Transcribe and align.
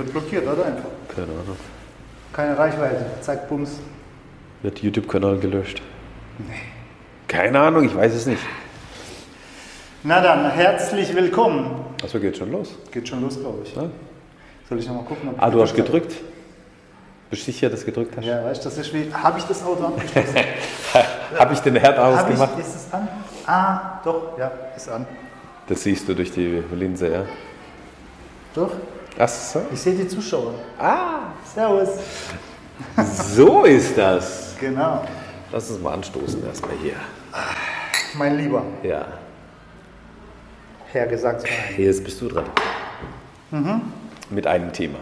wird 0.00 0.12
blockiert, 0.12 0.46
oder 0.46 0.64
einfach? 0.64 0.88
Keine 1.08 1.28
Ahnung. 1.28 1.56
Keine 2.32 2.58
Reichweite. 2.58 3.06
Zack, 3.20 3.48
Bums. 3.48 3.80
Wird 4.62 4.78
YouTube-Kanal 4.80 5.38
gelöscht? 5.38 5.82
Keine 7.28 7.60
Ahnung, 7.60 7.84
ich 7.84 7.94
weiß 7.94 8.14
es 8.14 8.26
nicht. 8.26 8.42
Na 10.02 10.20
dann, 10.20 10.50
herzlich 10.50 11.14
willkommen. 11.14 11.84
Achso, 12.02 12.18
geht 12.18 12.36
schon 12.36 12.50
los. 12.50 12.74
Geht 12.90 13.08
schon 13.08 13.20
los, 13.20 13.38
glaube 13.38 13.58
ich. 13.64 13.74
Ja? 13.74 13.90
Soll 14.68 14.78
ich 14.78 14.86
nochmal 14.86 15.04
gucken? 15.04 15.30
Ah, 15.36 15.50
du 15.50 15.60
hast 15.60 15.70
habe? 15.70 15.82
gedrückt? 15.82 16.14
Bist 17.28 17.42
du 17.42 17.52
sicher, 17.52 17.68
dass 17.68 17.80
du 17.80 17.86
gedrückt 17.86 18.16
hast? 18.16 18.24
Ja, 18.24 18.44
weißt 18.44 18.64
du, 18.64 18.68
das 18.70 18.78
ist 18.78 18.94
wie. 18.94 19.12
Habe 19.12 19.38
ich 19.38 19.44
das 19.44 19.62
Auto 19.62 19.84
angeschlossen? 19.84 20.36
Habe 21.38 21.54
ich 21.54 21.60
den 21.60 21.76
Herd 21.76 21.98
ausgemacht? 21.98 22.52
ich, 22.58 22.64
ist 22.64 22.74
es 22.74 22.92
an? 22.92 23.08
Ah, 23.46 24.00
doch, 24.02 24.38
ja, 24.38 24.50
ist 24.74 24.88
an. 24.88 25.06
Das 25.68 25.82
siehst 25.82 26.08
du 26.08 26.14
durch 26.14 26.32
die 26.32 26.62
Linse, 26.74 27.12
ja? 27.12 27.24
Doch, 28.54 28.72
So. 29.26 29.62
ich 29.72 29.80
sehe 29.80 29.94
die 29.94 30.08
Zuschauer. 30.08 30.54
Ah, 30.78 31.32
Servus. 31.54 31.88
so 33.34 33.64
ist 33.64 33.96
das. 33.96 34.54
Genau. 34.58 35.04
Lass 35.52 35.70
uns 35.70 35.80
mal 35.80 35.94
anstoßen 35.94 36.44
erstmal 36.46 36.76
hier. 36.82 36.94
Mein 38.14 38.36
Lieber, 38.36 38.62
Ja. 38.82 39.06
Herr 40.92 41.06
Gesangsverein. 41.06 41.74
Jetzt 41.78 42.02
bist 42.02 42.20
du 42.20 42.28
dran. 42.28 42.46
Mit 44.30 44.46
einem 44.46 44.72
Thema. 44.72 44.98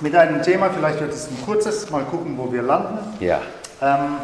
Mit 0.00 0.14
einem 0.14 0.42
Thema, 0.42 0.70
vielleicht 0.70 1.00
wird 1.00 1.12
es 1.12 1.28
ein 1.28 1.38
kurzes, 1.44 1.90
mal 1.90 2.04
gucken, 2.04 2.36
wo 2.38 2.52
wir 2.52 2.62
landen. 2.62 2.98
Ja. 3.18 3.40
Ähm, 3.80 4.18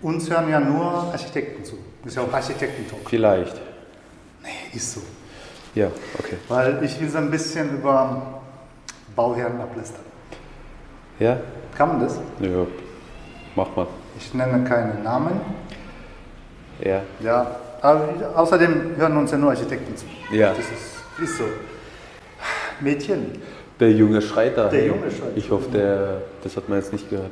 uns 0.00 0.30
hören 0.30 0.48
ja 0.48 0.60
nur 0.60 1.10
Architekten 1.12 1.64
zu. 1.64 1.78
Ist 2.04 2.16
ja 2.16 2.22
auch 2.22 2.32
Architektentalk. 2.32 3.02
Vielleicht. 3.08 3.56
Nee, 4.42 4.76
ist 4.76 4.92
so. 4.94 5.00
Ja, 5.74 5.88
okay. 6.18 6.36
Weil 6.48 6.82
ich 6.84 7.00
will 7.00 7.08
so 7.08 7.18
ein 7.18 7.30
bisschen 7.30 7.78
über 7.78 8.40
Bauherren 9.16 9.60
ablästern. 9.60 10.04
Ja? 11.18 11.38
Kann 11.76 11.88
man 11.88 12.00
das? 12.00 12.20
Ja. 12.40 12.66
Mach 13.56 13.74
mal. 13.76 13.86
Ich 14.18 14.32
nenne 14.34 14.64
keine 14.64 14.94
Namen. 15.02 15.40
Ja. 16.80 17.02
Ja, 17.20 17.56
aber 17.80 18.08
außerdem 18.34 18.96
hören 18.96 19.16
uns 19.16 19.30
ja 19.30 19.38
nur 19.38 19.50
Architekten 19.50 19.96
zu. 19.96 20.06
Ja. 20.30 20.50
Das 20.50 20.58
ist, 20.58 21.22
ist 21.22 21.38
so. 21.38 21.44
Mädchen. 22.80 23.32
Der 23.78 23.90
Junge 23.92 24.22
schreit 24.22 24.56
da. 24.56 24.68
Der 24.68 24.86
Junge 24.86 25.10
schreit. 25.10 25.32
Ich 25.36 25.50
hoffe, 25.50 25.70
der, 25.70 26.22
das 26.42 26.56
hat 26.56 26.68
man 26.68 26.78
jetzt 26.78 26.92
nicht 26.92 27.08
gehört. 27.10 27.30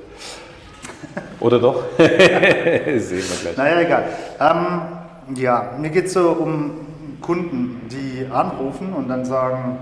Oder 1.40 1.58
doch? 1.58 1.84
Sehen 1.98 3.08
wir 3.10 3.52
gleich. 3.52 3.56
Naja, 3.56 3.80
egal. 3.80 4.04
Ähm, 4.40 5.36
ja, 5.36 5.72
mir 5.78 5.90
geht 5.90 6.06
es 6.06 6.12
so 6.12 6.30
um 6.30 6.91
Kunden, 7.22 7.86
die 7.90 8.26
anrufen 8.30 8.92
und 8.92 9.08
dann 9.08 9.24
sagen, 9.24 9.78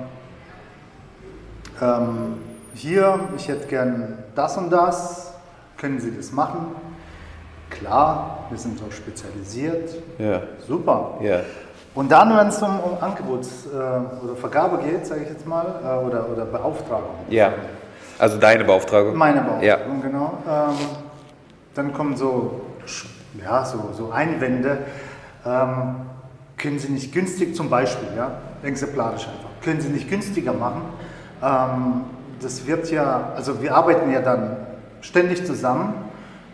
ähm, 1.81 2.39
hier, 2.75 3.21
ich 3.37 3.49
hätte 3.49 3.67
gern 3.67 4.19
das 4.35 4.57
und 4.57 4.71
das, 4.71 5.33
können 5.77 5.99
Sie 6.01 6.15
das 6.15 6.31
machen? 6.33 6.67
Klar, 7.71 8.45
wir 8.51 8.59
sind 8.59 8.79
so 8.79 8.91
spezialisiert, 8.91 9.91
Ja. 10.19 10.43
super. 10.67 11.15
Ja. 11.21 11.41
Und 11.95 12.13
dann, 12.13 12.37
wenn 12.37 12.49
es 12.49 12.63
um, 12.63 12.79
um 12.81 12.99
Angebots- 13.01 13.67
äh, 13.67 14.25
oder 14.25 14.37
Vergabe 14.37 14.79
geht, 14.79 15.07
sage 15.07 15.23
ich 15.23 15.29
jetzt 15.29 15.47
mal, 15.47 15.67
äh, 15.85 16.07
oder, 16.07 16.29
oder 16.29 16.45
Beauftragung. 16.45 17.11
Ja. 17.29 17.53
Also 18.19 18.39
deine 18.39 18.65
Beauftragung? 18.65 19.17
Meine 19.17 19.41
Beauftragung, 19.41 19.63
Ja. 20.03 20.07
genau. 20.07 20.35
Ähm, 20.49 20.77
dann 21.75 21.93
kommen 21.95 22.17
so, 22.17 22.61
ja, 23.43 23.65
so, 23.65 23.91
so 23.93 24.11
Einwände. 24.11 24.79
Ähm, 25.47 25.97
können 26.61 26.79
Sie 26.79 26.89
nicht 26.89 27.13
günstig, 27.13 27.55
zum 27.55 27.71
Beispiel, 27.71 28.09
ja, 28.17 28.39
exemplarisch 28.63 29.27
einfach, 29.27 29.63
können 29.63 29.81
Sie 29.81 29.89
nicht 29.89 30.09
günstiger 30.09 30.53
machen? 30.53 30.83
Ähm, 31.43 32.03
das 32.41 32.67
wird 32.67 32.91
ja, 32.91 33.33
also 33.35 33.63
wir 33.63 33.75
arbeiten 33.75 34.11
ja 34.13 34.21
dann 34.21 34.57
ständig 35.01 35.45
zusammen. 35.45 35.95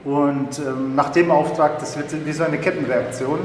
Und 0.04 0.60
ähm, 0.60 0.94
nach 0.94 1.10
dem 1.10 1.30
Auftrag, 1.30 1.80
das 1.80 1.96
wird 1.96 2.24
wie 2.24 2.32
so 2.32 2.44
eine 2.44 2.58
Kettenreaktion, 2.58 3.40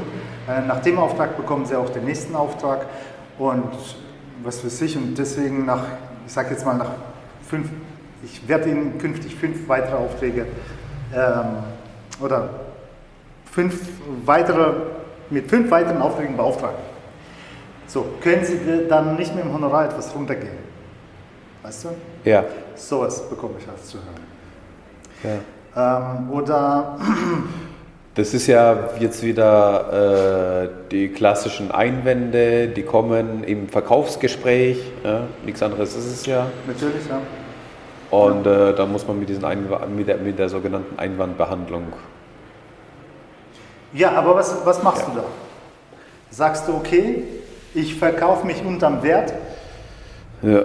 äh, 0.48 0.60
nach 0.66 0.80
dem 0.80 0.98
Auftrag 0.98 1.36
bekommen 1.36 1.66
Sie 1.66 1.74
auch 1.74 1.90
den 1.90 2.04
nächsten 2.04 2.36
Auftrag. 2.36 2.86
Und 3.38 3.72
was 4.44 4.64
weiß 4.64 4.82
ich 4.82 4.96
und 4.96 5.18
deswegen 5.18 5.66
nach, 5.66 5.82
ich 6.26 6.32
sage 6.32 6.50
jetzt 6.50 6.64
mal 6.64 6.76
nach 6.76 6.90
fünf, 7.48 7.68
ich 8.22 8.46
werde 8.48 8.70
Ihnen 8.70 8.98
künftig 8.98 9.34
fünf 9.34 9.68
weitere 9.68 9.96
Aufträge 9.96 10.46
ähm, 11.14 11.64
oder 12.20 12.50
fünf 13.50 13.80
weitere, 14.24 14.72
mit 15.32 15.48
fünf 15.48 15.70
weiteren 15.70 16.00
Aufträgen 16.00 16.36
beauftragen. 16.36 16.76
So, 17.86 18.06
können 18.22 18.44
Sie 18.44 18.58
dann 18.88 19.16
nicht 19.16 19.34
mit 19.34 19.44
dem 19.44 19.52
Honorar 19.52 19.86
etwas 19.86 20.14
runtergehen? 20.14 20.58
Weißt 21.62 21.84
du? 21.84 21.88
Ja. 22.24 22.44
Sowas 22.74 23.28
bekomme 23.28 23.54
ich 23.58 23.68
als 23.68 23.86
zu 23.86 23.98
hören. 23.98 24.26
ja. 25.24 25.40
Ähm, 25.74 26.30
oder, 26.30 26.98
Das 28.14 28.34
ist 28.34 28.46
ja 28.46 28.90
jetzt 28.98 29.22
wieder 29.22 30.64
äh, 30.64 30.68
die 30.90 31.08
klassischen 31.08 31.70
Einwände, 31.70 32.68
die 32.68 32.82
kommen 32.82 33.42
im 33.42 33.68
Verkaufsgespräch. 33.70 34.76
Ja? 35.02 35.22
Nichts 35.46 35.62
anderes 35.62 35.96
ist 35.96 36.04
es 36.04 36.26
ja. 36.26 36.46
natürlich, 36.66 37.08
ja. 37.08 37.20
Und 38.10 38.46
äh, 38.46 38.74
da 38.74 38.84
muss 38.84 39.08
man 39.08 39.18
mit, 39.18 39.30
diesen 39.30 39.42
mit, 39.96 40.08
der, 40.08 40.18
mit 40.18 40.38
der 40.38 40.50
sogenannten 40.50 40.98
Einwandbehandlung. 40.98 41.84
Ja, 43.92 44.12
aber 44.12 44.36
was, 44.36 44.64
was 44.64 44.82
machst 44.82 45.06
du 45.06 45.12
da? 45.16 45.24
Sagst 46.30 46.66
du, 46.66 46.74
okay, 46.74 47.24
ich 47.74 47.94
verkaufe 47.98 48.46
mich 48.46 48.64
unterm 48.64 49.02
Wert? 49.02 49.32
Ja. 50.42 50.62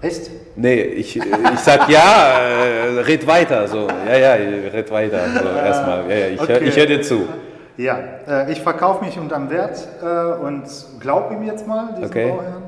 Echt? 0.00 0.30
Nee, 0.56 0.80
ich, 0.82 1.16
ich 1.16 1.60
sag 1.60 1.88
ja, 1.88 2.38
äh, 2.38 3.00
red 3.00 3.26
weiter. 3.26 3.66
So. 3.68 3.88
Ja, 4.06 4.16
ja, 4.16 4.32
red 4.72 4.90
weiter. 4.90 5.20
So, 5.34 5.48
erstmal. 5.48 6.10
Ja, 6.10 6.16
ja, 6.16 6.26
ich, 6.28 6.40
Okay. 6.40 6.70
höre 6.70 6.86
dir 6.86 7.02
zu. 7.02 7.28
Ja, 7.76 7.98
äh, 8.26 8.52
ich 8.52 8.62
verkaufe 8.62 9.04
mich 9.04 9.18
unterm 9.18 9.50
Wert 9.50 9.86
äh, 10.02 10.06
und 10.42 10.64
glaub 10.98 11.30
ihm 11.30 11.42
jetzt 11.42 11.66
mal, 11.66 11.88
diesen 11.92 12.04
Okay. 12.04 12.30
Bauherrn. 12.30 12.62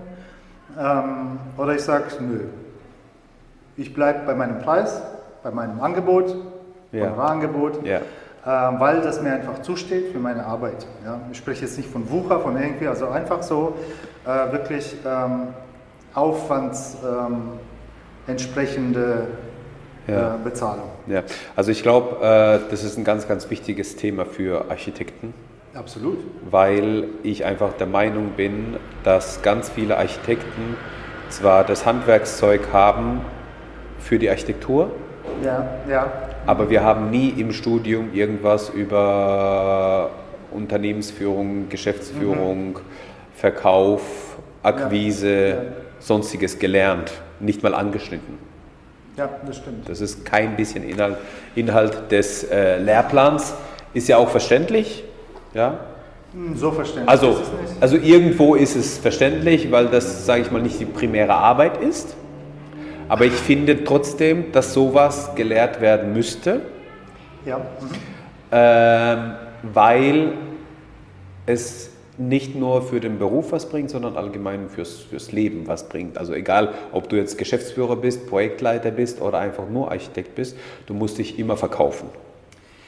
Ähm, 0.79 1.39
oder 1.57 1.75
ich 1.75 1.81
sage, 1.83 2.05
nö. 2.21 2.41
Ich 3.77 3.95
bleibe 3.95 4.21
bei 4.27 4.35
meinem 4.35 4.59
Preis, 4.59 5.01
bei 5.43 5.51
meinem 5.51 5.81
Angebot, 5.81 6.35
Ja. 6.93 7.05
Honorarangebot, 7.07 7.87
Ja. 7.87 8.01
Äh, 8.49 8.81
weil 8.81 9.01
das 9.03 9.21
mir 9.21 9.33
einfach 9.33 9.61
zusteht 9.63 10.13
für 10.13 10.19
meine 10.19 10.47
Arbeit. 10.47 10.87
Ja? 11.05 11.21
Ich 11.31 11.39
spreche 11.39 11.65
jetzt 11.67 11.77
nicht 11.77 11.91
von 11.91 12.09
Wucher, 12.11 12.41
von 12.41 12.57
irgendwie, 12.61 12.87
also 12.87 13.09
einfach 13.09 13.43
so 13.43 13.75
äh, 14.25 14.53
wirklich 14.53 14.97
ähm, 15.07 15.49
Aufwands 16.15 16.97
ähm, 17.05 17.43
entsprechende 18.27 19.27
Ja. 20.07 20.37
äh, 20.37 20.39
Bezahlung. 20.43 20.89
Ja. 21.07 21.23
Also 21.57 21.71
ich 21.71 21.83
glaube, 21.83 22.17
äh, 22.25 22.71
das 22.71 22.83
ist 22.85 22.97
ein 22.97 23.05
ganz, 23.05 23.29
ganz 23.29 23.51
wichtiges 23.51 23.97
Thema 23.97 24.25
für 24.25 24.71
Architekten. 24.71 25.35
Absolut. 25.75 26.19
weil 26.51 27.05
ich 27.23 27.45
einfach 27.45 27.75
der 27.75 27.87
Meinung 27.87 28.31
bin, 28.37 28.79
dass 29.05 29.43
ganz 29.43 29.69
viele 29.69 29.97
Architekten 29.99 30.77
zwar 31.29 31.63
das 31.63 31.85
Handwerkszeug 31.87 32.73
haben 32.73 33.21
für 34.01 34.19
die 34.19 34.29
Architektur, 34.31 34.91
Ja, 35.45 35.67
ja. 35.89 36.11
Aber 36.49 36.71
wir 36.71 36.83
haben 36.83 37.11
nie 37.11 37.29
im 37.29 37.53
Studium 37.53 38.09
irgendwas 38.15 38.71
über 38.71 40.09
Unternehmensführung, 40.51 41.69
Geschäftsführung, 41.69 42.79
Verkauf, 43.35 44.39
Akquise, 44.63 45.27
Mhm. 45.29 45.65
Ja. 45.67 45.73
sonstiges 46.01 46.59
gelernt, 46.59 47.13
nicht 47.39 47.63
mal 47.63 47.75
angeschnitten. 47.75 48.39
Ja, 49.19 49.29
das 49.47 49.57
stimmt. 49.59 49.89
Das 49.91 50.01
ist 50.01 50.25
kein 50.25 50.57
bisschen 50.57 50.89
Inhalt, 50.89 51.17
Inhalt 51.55 52.11
des 52.11 52.45
äh, 52.45 52.79
Lehrplans, 52.79 53.53
ist 53.93 54.09
ja 54.09 54.17
auch 54.17 54.31
verständlich. 54.31 55.05
Ja, 55.53 55.79
Hm, 56.33 56.57
So 56.57 56.71
verständlich 56.71 57.09
Also, 57.11 57.37
also 57.81 57.97
irgendwo 57.97 58.55
ist 58.55 58.75
es 58.77 58.97
verständlich, 58.99 59.71
weil 59.71 59.87
das, 59.89 60.25
sage 60.25 60.43
ich 60.43 60.51
mal, 60.51 60.63
nicht 60.63 60.79
die 60.81 60.85
primäre 60.87 61.35
Arbeit 61.35 61.77
ist. 61.83 62.17
Aber 63.09 63.25
ich 63.25 63.33
finde 63.33 63.85
trotzdem, 63.85 64.53
dass 64.53 64.75
sowas 64.75 65.35
gelehrt 65.35 65.81
werden 65.81 66.13
müsste, 66.13 66.61
Ja. 67.45 67.59
Mhm. 67.59 67.63
ähm, 68.53 69.33
weil 69.63 70.33
es 71.47 71.91
nicht 72.19 72.57
nur 72.57 72.83
für 72.83 73.01
den 73.01 73.19
Beruf 73.19 73.53
was 73.53 73.69
bringt, 73.69 73.91
sondern 73.91 74.17
allgemein 74.17 74.69
fürs, 74.69 74.97
fürs 74.97 75.31
Leben 75.33 75.67
was 75.67 75.89
bringt. 75.89 76.19
Also 76.19 76.35
egal, 76.35 76.75
ob 76.93 77.09
du 77.09 77.17
jetzt 77.17 77.39
Geschäftsführer 77.39 77.97
bist, 77.97 78.29
Projektleiter 78.29 78.91
bist 78.91 79.21
oder 79.23 79.39
einfach 79.39 79.69
nur 79.69 79.91
Architekt 79.93 80.35
bist, 80.35 80.57
du 80.87 80.95
musst 80.95 81.19
dich 81.19 81.39
immer 81.39 81.57
verkaufen. 81.57 82.09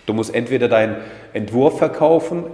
Du 0.06 0.14
musst 0.14 0.34
entweder 0.34 0.68
deinen 0.68 0.96
Entwurf 1.32 1.78
verkaufen, 1.78 2.44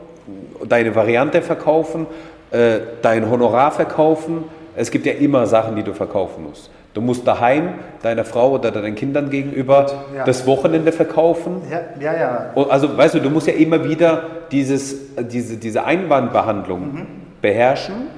deine 0.69 0.95
Variante 0.95 1.41
verkaufen, 1.41 2.07
äh, 2.51 2.81
dein 3.01 3.31
Honorar 3.31 3.73
verkaufen. 3.73 4.45
Es 4.75 4.91
gibt 4.91 5.07
ja 5.07 5.13
immer 5.15 5.47
Sachen, 5.47 5.77
die 5.77 5.83
du 5.83 5.95
verkaufen 5.95 6.45
musst. 6.45 6.71
Du 6.97 7.03
musst 7.03 7.27
daheim 7.27 7.75
deiner 8.01 8.25
Frau 8.25 8.53
oder 8.53 8.71
deinen 8.71 8.95
Kindern 8.95 9.29
gegenüber 9.29 9.87
Ja. 10.17 10.25
das 10.25 10.47
Wochenende 10.47 10.93
verkaufen. 10.93 11.61
Ja, 11.71 11.81
ja, 12.01 12.19
ja. 12.19 12.53
Also, 12.71 12.97
weißt 12.97 13.17
du, 13.17 13.21
du 13.21 13.29
musst 13.29 13.47
ja 13.47 13.53
immer 13.53 13.85
wieder 13.85 14.23
dieses, 14.51 15.15
diese, 15.31 15.59
diese 15.59 15.85
Einwandbehandlung 15.85 17.07
beherrschen 17.43 18.09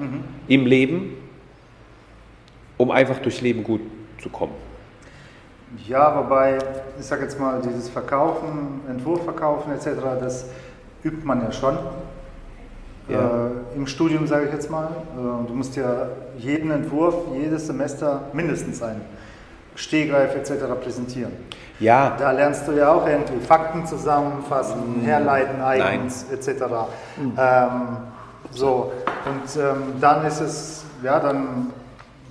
im 0.47 0.65
Leben. 0.67 1.15
um 2.77 2.93
einfach 2.93 3.19
durchs 3.19 3.41
Leben 3.41 3.65
gut 3.65 3.81
zu 4.23 4.29
kommen. 4.29 4.53
Ja, 5.89 6.17
wobei, 6.17 6.59
ich 7.01 7.05
sage 7.05 7.23
jetzt 7.23 7.41
mal, 7.41 7.61
dieses 7.61 7.89
Verkaufen, 7.89 8.83
Entwurf 8.89 9.25
verkaufen 9.25 9.73
etc., 9.73 9.89
das 10.21 10.47
übt 11.03 11.27
man 11.27 11.43
ja 11.43 11.51
schon. 11.51 11.77
Ja. 13.09 13.47
Äh, 13.47 13.51
Im 13.77 13.87
Studium 13.87 14.27
sage 14.27 14.47
ich 14.47 14.53
jetzt 14.53 14.71
mal. 14.71 14.85
Äh, 15.17 15.47
du 15.49 15.55
musst 15.55 15.77
ja 15.77 16.09
jeden 16.37 16.71
Entwurf, 16.71 17.15
jedes 17.35 17.67
Semester 17.67 18.23
mindestens 18.33 18.83
einen 18.83 19.01
Stehgreif 19.75 20.35
etc. 20.35 20.65
präsentieren. 20.83 21.33
Ja, 21.81 22.17
Da 22.19 22.33
lernst 22.33 22.67
du 22.67 22.73
ja 22.73 22.93
auch 22.93 23.07
irgendwie 23.07 23.39
Fakten 23.39 23.87
zusammenfassen, 23.87 25.01
herleiten 25.05 25.61
eigens 25.63 26.27
etc. 26.33 26.49
Ähm, 27.37 27.97
so, 28.51 28.93
und 29.25 29.61
ähm, 29.63 29.77
dann 30.01 30.27
ist 30.27 30.41
es, 30.41 30.85
ja, 31.05 31.21
dann, 31.21 31.69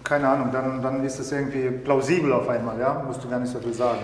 keine 0.03 0.27
Ahnung, 0.27 0.50
dann, 0.51 0.81
dann 0.81 1.03
ist 1.06 1.19
es 1.19 1.31
irgendwie 1.31 1.69
plausibel 1.69 2.33
auf 2.33 2.50
einmal, 2.50 2.77
ja, 2.80 3.01
musst 3.07 3.23
du 3.23 3.30
gar 3.30 3.39
nicht 3.39 3.51
so 3.51 3.59
viel 3.59 3.73
sagen. 3.73 4.00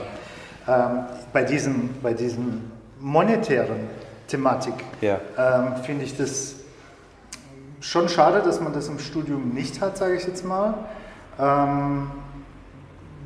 Ähm, 0.68 1.04
bei, 1.34 1.44
diesem, 1.44 1.90
bei 2.02 2.14
diesem 2.14 2.62
monetären 3.02 3.90
Thematik 4.28 4.76
Ja. 5.02 5.20
ähm, 5.38 5.76
finde 5.84 6.06
ich 6.06 6.16
das 6.16 6.56
schon 7.84 8.08
schade, 8.08 8.42
dass 8.42 8.62
man 8.62 8.74
das 8.74 8.88
im 8.88 8.98
Studium 8.98 9.50
nicht 9.50 9.82
hat, 9.82 9.98
sage 9.98 10.16
ich 10.16 10.26
jetzt 10.26 10.46
mal. 10.46 10.74
Ähm, 11.40 12.10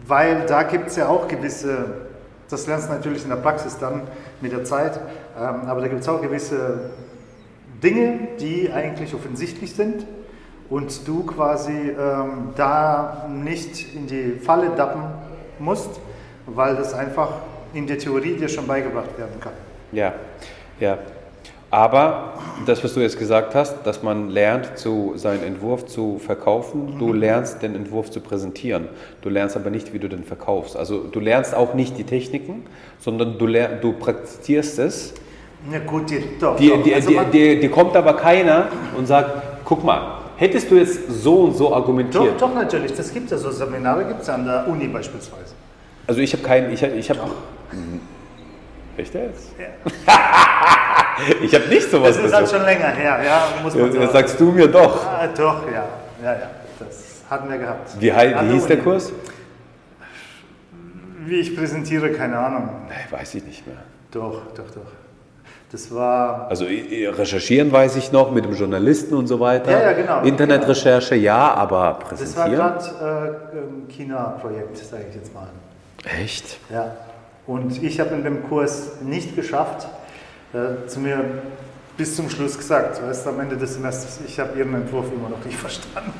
weil 0.07 0.45
da 0.47 0.63
gibt 0.63 0.87
es 0.87 0.95
ja 0.95 1.07
auch 1.07 1.27
gewisse, 1.27 2.07
das 2.49 2.65
lernst 2.65 2.89
du 2.89 2.93
natürlich 2.93 3.23
in 3.23 3.29
der 3.29 3.37
Praxis 3.37 3.77
dann 3.77 4.01
mit 4.41 4.51
der 4.51 4.63
Zeit, 4.63 4.99
ähm, 5.37 5.67
aber 5.67 5.81
da 5.81 5.87
gibt 5.87 6.01
es 6.01 6.09
auch 6.09 6.21
gewisse 6.21 6.91
Dinge, 7.83 8.29
die 8.39 8.71
eigentlich 8.71 9.13
offensichtlich 9.13 9.75
sind 9.75 10.05
und 10.69 11.07
du 11.07 11.23
quasi 11.25 11.71
ähm, 11.71 12.53
da 12.55 13.27
nicht 13.29 13.93
in 13.93 14.07
die 14.07 14.39
Falle 14.39 14.71
dappen 14.71 15.03
musst, 15.59 15.99
weil 16.47 16.75
das 16.75 16.93
einfach 16.93 17.29
in 17.73 17.85
der 17.85 17.99
Theorie 17.99 18.37
dir 18.37 18.49
schon 18.49 18.65
beigebracht 18.65 19.17
werden 19.17 19.39
kann. 19.39 19.53
Ja, 19.91 20.13
ja. 20.79 20.97
Aber 21.69 22.33
das, 22.65 22.83
was 22.83 22.93
du 22.93 22.99
jetzt 22.99 23.19
gesagt 23.19 23.55
hast, 23.55 23.85
dass 23.85 24.03
man 24.03 24.29
lernt, 24.29 24.77
zu, 24.77 25.13
seinen 25.15 25.43
Entwurf 25.43 25.85
zu 25.85 26.19
verkaufen, 26.19 26.95
du 26.99 27.13
lernst 27.13 27.61
den 27.61 27.75
Entwurf 27.75 28.11
zu 28.11 28.19
präsentieren. 28.19 28.87
Du 29.21 29.29
lernst 29.29 29.55
aber 29.55 29.69
nicht, 29.69 29.93
wie 29.93 29.99
du 29.99 30.09
den 30.09 30.23
verkaufst. 30.23 30.75
Also 30.75 31.03
du 31.03 31.19
lernst 31.19 31.55
auch 31.55 31.73
nicht 31.73 31.97
die 31.97 32.03
Techniken, 32.03 32.63
sondern 32.99 33.37
du, 33.37 33.45
lern, 33.45 33.79
du 33.81 33.93
praktizierst 33.93 34.79
es. 34.79 35.13
Ja 35.71 35.79
gut, 35.79 36.09
die, 36.09 36.23
doch, 36.39 36.55
Die, 36.55 36.69
doch. 36.69 36.83
die, 36.83 36.93
Also 36.93 37.11
die, 37.31 37.59
die, 37.59 37.69
kommt 37.69 37.95
aber 37.95 38.13
keiner 38.13 38.67
und 38.97 39.05
sagt, 39.07 39.63
guck 39.65 39.83
mal, 39.83 40.19
hättest 40.37 40.69
du 40.71 40.75
jetzt 40.75 41.09
so 41.09 41.41
und 41.41 41.55
so 41.55 41.73
argumentiert. 41.73 42.41
Doch, 42.41 42.49
doch, 42.49 42.55
natürlich. 42.55 42.93
Das 42.93 43.13
gibt 43.13 43.25
es 43.25 43.31
ja 43.31 43.37
so 43.37 43.51
Seminare, 43.51 44.05
gibt 44.05 44.21
es 44.21 44.29
an 44.29 44.45
der 44.45 44.67
Uni 44.67 44.87
beispielsweise. 44.87 45.53
Also 46.05 46.21
ich 46.21 46.31
habe 46.33 46.43
keinen, 46.43 46.71
ich 46.71 46.81
ich 46.81 47.09
habe, 47.09 47.19
echt 48.97 49.13
jetzt? 49.13 49.53
ich 51.41 51.53
habe 51.55 51.67
nicht 51.67 51.89
sowas 51.89 52.15
Das 52.17 52.25
ist 52.25 52.33
halt 52.33 52.49
schon 52.49 52.63
länger 52.63 52.87
her, 52.89 53.19
ja, 53.25 53.47
muss 53.63 53.73
man 53.75 53.85
Das 53.87 53.95
sagen. 53.95 54.11
sagst 54.13 54.39
du 54.39 54.51
mir 54.51 54.67
doch. 54.67 55.05
Ah, 55.05 55.27
doch, 55.27 55.63
ja, 55.71 55.85
ja, 56.23 56.33
ja, 56.33 56.49
das 56.79 57.21
hatten 57.29 57.49
wir 57.49 57.57
gehabt. 57.57 57.89
Wie, 57.99 58.11
hei- 58.13 58.35
wie 58.43 58.53
hieß 58.53 58.67
der. 58.67 58.77
Kurs? 58.77 59.11
Wie 61.25 61.35
ich 61.35 61.55
präsentiere, 61.57 62.11
keine 62.11 62.37
Ahnung. 62.37 62.69
Nee, 62.87 63.17
weiß 63.17 63.35
ich 63.35 63.43
nicht 63.45 63.67
mehr. 63.67 63.77
Doch, 64.11 64.41
doch, 64.55 64.69
doch. 64.73 64.91
Das 65.69 65.93
war, 65.93 66.47
Also 66.49 66.63
recherchieren 66.63 67.69
weiß 67.73 67.97
ich 67.97 68.13
noch 68.13 68.31
mit 68.31 68.45
dem 68.45 68.53
Journalisten 68.53 69.13
und 69.15 69.27
so 69.27 69.37
weiter. 69.41 69.69
Ja, 69.71 69.81
ja, 69.81 69.93
genau, 69.93 70.21
Internetrecherche, 70.21 71.15
ja, 71.15 71.53
aber 71.53 71.99
das 72.09 72.37
war 72.37 72.45
präsentieren. 72.45 72.55
gerade 72.55 73.35
äh, 73.53 73.57
ein 73.57 73.87
China-Projekt, 73.89 74.77
sage 74.77 75.03
ich 75.09 75.15
jetzt 75.15 75.33
mal. 75.33 75.47
Echt? 76.21 76.57
Ja. 76.71 76.95
Und 77.45 77.83
ich 77.83 77.99
habe 77.99 78.11
in 78.15 78.23
dem 78.23 78.47
Kurs 78.47 79.01
nicht 79.01 79.35
geschafft, 79.35 79.87
äh, 80.53 80.87
zu 80.87 80.99
mir 80.99 81.23
bis 81.97 82.15
zum 82.15 82.29
Schluss 82.29 82.57
gesagt, 82.57 83.01
weißt 83.01 83.27
am 83.27 83.39
Ende 83.39 83.57
des 83.57 83.73
Semesters, 83.75 84.19
ich 84.25 84.39
habe 84.39 84.57
Ihren 84.57 84.73
Entwurf 84.75 85.05
immer 85.11 85.29
noch 85.29 85.43
nicht 85.43 85.57
verstanden. 85.57 86.13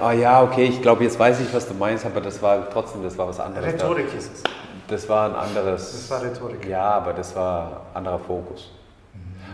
Ah 0.00 0.12
ja, 0.12 0.42
okay, 0.42 0.64
ich 0.64 0.82
glaube, 0.82 1.04
jetzt 1.04 1.18
weiß 1.18 1.40
ich, 1.40 1.52
was 1.52 1.66
du 1.66 1.74
meinst, 1.74 2.04
aber 2.06 2.20
das 2.20 2.40
war 2.42 2.68
trotzdem, 2.70 3.02
das 3.02 3.16
war 3.18 3.28
was 3.28 3.40
anderes. 3.40 3.66
Rhetorik 3.66 4.06
hieß 4.12 4.30
es. 4.34 4.42
Das 4.88 5.08
war 5.08 5.30
ein 5.30 5.34
anderes. 5.34 5.92
Das 5.92 6.10
war 6.10 6.22
Rhetorik. 6.22 6.66
Ja, 6.68 6.90
aber 6.90 7.12
das 7.12 7.34
war 7.34 7.82
ein 7.92 7.96
anderer 7.98 8.18
Fokus. 8.20 8.70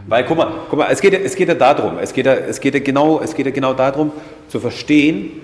Weil, 0.06 0.24
guck 0.24 0.36
mal, 0.36 0.52
guck 0.68 0.78
mal 0.80 0.88
es, 0.90 1.00
geht, 1.00 1.12
ja- 1.12 1.20
es 1.20 1.34
geht 1.36 1.48
ja 1.48 1.54
darum, 1.54 1.96
es 1.98 2.12
geht 2.12 2.26
ja, 2.26 2.34
es, 2.34 2.60
geht 2.60 2.74
ja 2.74 2.80
genau, 2.80 3.20
es 3.20 3.34
geht 3.34 3.46
ja 3.46 3.52
genau 3.52 3.72
darum, 3.72 4.10
zu 4.48 4.58
verstehen, 4.60 5.40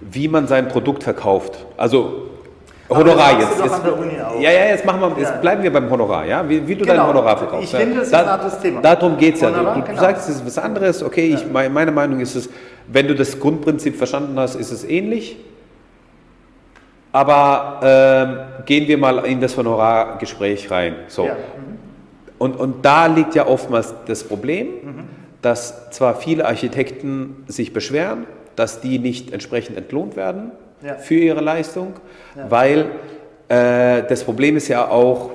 wie 0.00 0.26
man 0.28 0.46
sein 0.48 0.68
Produkt 0.68 1.04
verkauft. 1.04 1.64
Also, 1.76 2.28
Honorar 2.96 3.38
jetzt. 3.40 3.58
jetzt. 3.62 3.80
Ja, 4.40 4.50
ja, 4.50 4.64
jetzt, 4.66 4.84
machen 4.84 5.00
wir, 5.00 5.08
jetzt 5.18 5.30
Ja. 5.30 5.36
bleiben 5.38 5.62
wir 5.62 5.72
beim 5.72 5.88
Honorar, 5.90 6.24
ja? 6.26 6.48
Wie, 6.48 6.66
wie 6.66 6.74
du 6.74 6.84
Genau. 6.84 6.96
dein 6.96 7.06
Honorar 7.08 7.36
verkaufst. 7.38 7.72
Ich 7.72 7.78
finde, 7.78 7.96
das 7.96 8.06
ist 8.06 8.12
ja. 8.12 8.20
ein 8.22 8.28
anderes 8.28 8.58
Thema. 8.58 8.80
Darum 8.80 9.16
geht 9.16 9.34
es 9.36 9.40
ja. 9.40 9.50
Du, 9.50 9.80
du 9.80 9.82
genau. 9.86 10.00
sagst, 10.00 10.28
es 10.28 10.36
ist 10.36 10.46
was 10.46 10.58
anderes, 10.58 11.02
okay, 11.02 11.34
ich, 11.34 11.46
me- 11.46 11.68
meine 11.70 11.92
Meinung 11.92 12.20
ist 12.20 12.34
es, 12.34 12.48
wenn 12.88 13.06
du 13.08 13.14
das 13.14 13.38
Grundprinzip 13.38 13.96
verstanden 13.96 14.38
hast, 14.38 14.54
ist 14.56 14.70
es 14.72 14.84
ähnlich. 14.84 15.36
Aber 17.12 17.80
ähm, 17.82 18.64
gehen 18.64 18.88
wir 18.88 18.96
mal 18.98 19.18
in 19.26 19.40
das 19.40 19.56
Honorargespräch 19.56 20.70
rein. 20.70 20.94
So. 21.08 21.26
Ja. 21.26 21.36
Und, 22.38 22.56
und 22.58 22.84
da 22.84 23.06
liegt 23.06 23.34
ja 23.34 23.46
oftmals 23.46 23.94
das 24.06 24.24
Problem, 24.24 24.68
dass 25.42 25.90
zwar 25.90 26.14
viele 26.16 26.46
Architekten 26.46 27.44
sich 27.48 27.72
beschweren, 27.72 28.26
dass 28.56 28.80
die 28.80 28.98
nicht 28.98 29.32
entsprechend 29.32 29.76
entlohnt 29.76 30.16
werden 30.16 30.52
Ja. 30.84 30.94
für 30.96 31.14
ihre 31.14 31.40
Leistung, 31.40 31.94
weil 32.48 32.86
äh, 33.48 34.02
das 34.08 34.24
Problem 34.24 34.56
ist 34.56 34.68
ja 34.68 34.88
auch 34.88 35.30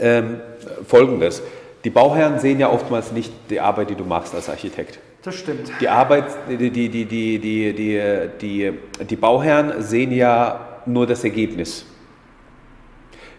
ähm, 0.00 0.40
folgendes. 0.86 1.42
Die 1.84 1.90
Bauherren 1.90 2.38
sehen 2.38 2.58
ja 2.58 2.70
oftmals 2.70 3.12
nicht 3.12 3.32
die 3.50 3.60
Arbeit, 3.60 3.90
die 3.90 3.94
du 3.94 4.04
machst 4.04 4.34
als 4.34 4.48
Architekt. 4.48 4.98
Das 5.22 5.34
stimmt. 5.34 5.70
Die 5.80 5.88
Arbeit, 5.88 6.24
die, 6.48 6.56
die, 6.56 6.70
die, 6.70 6.88
die, 7.04 7.38
die, 7.38 7.72
die, 7.72 8.00
die, 8.40 8.72
die 9.04 9.16
Bauherren 9.16 9.82
sehen 9.82 10.12
ja 10.12 10.60
nur 10.86 11.06
das 11.06 11.24
Ergebnis. 11.24 11.84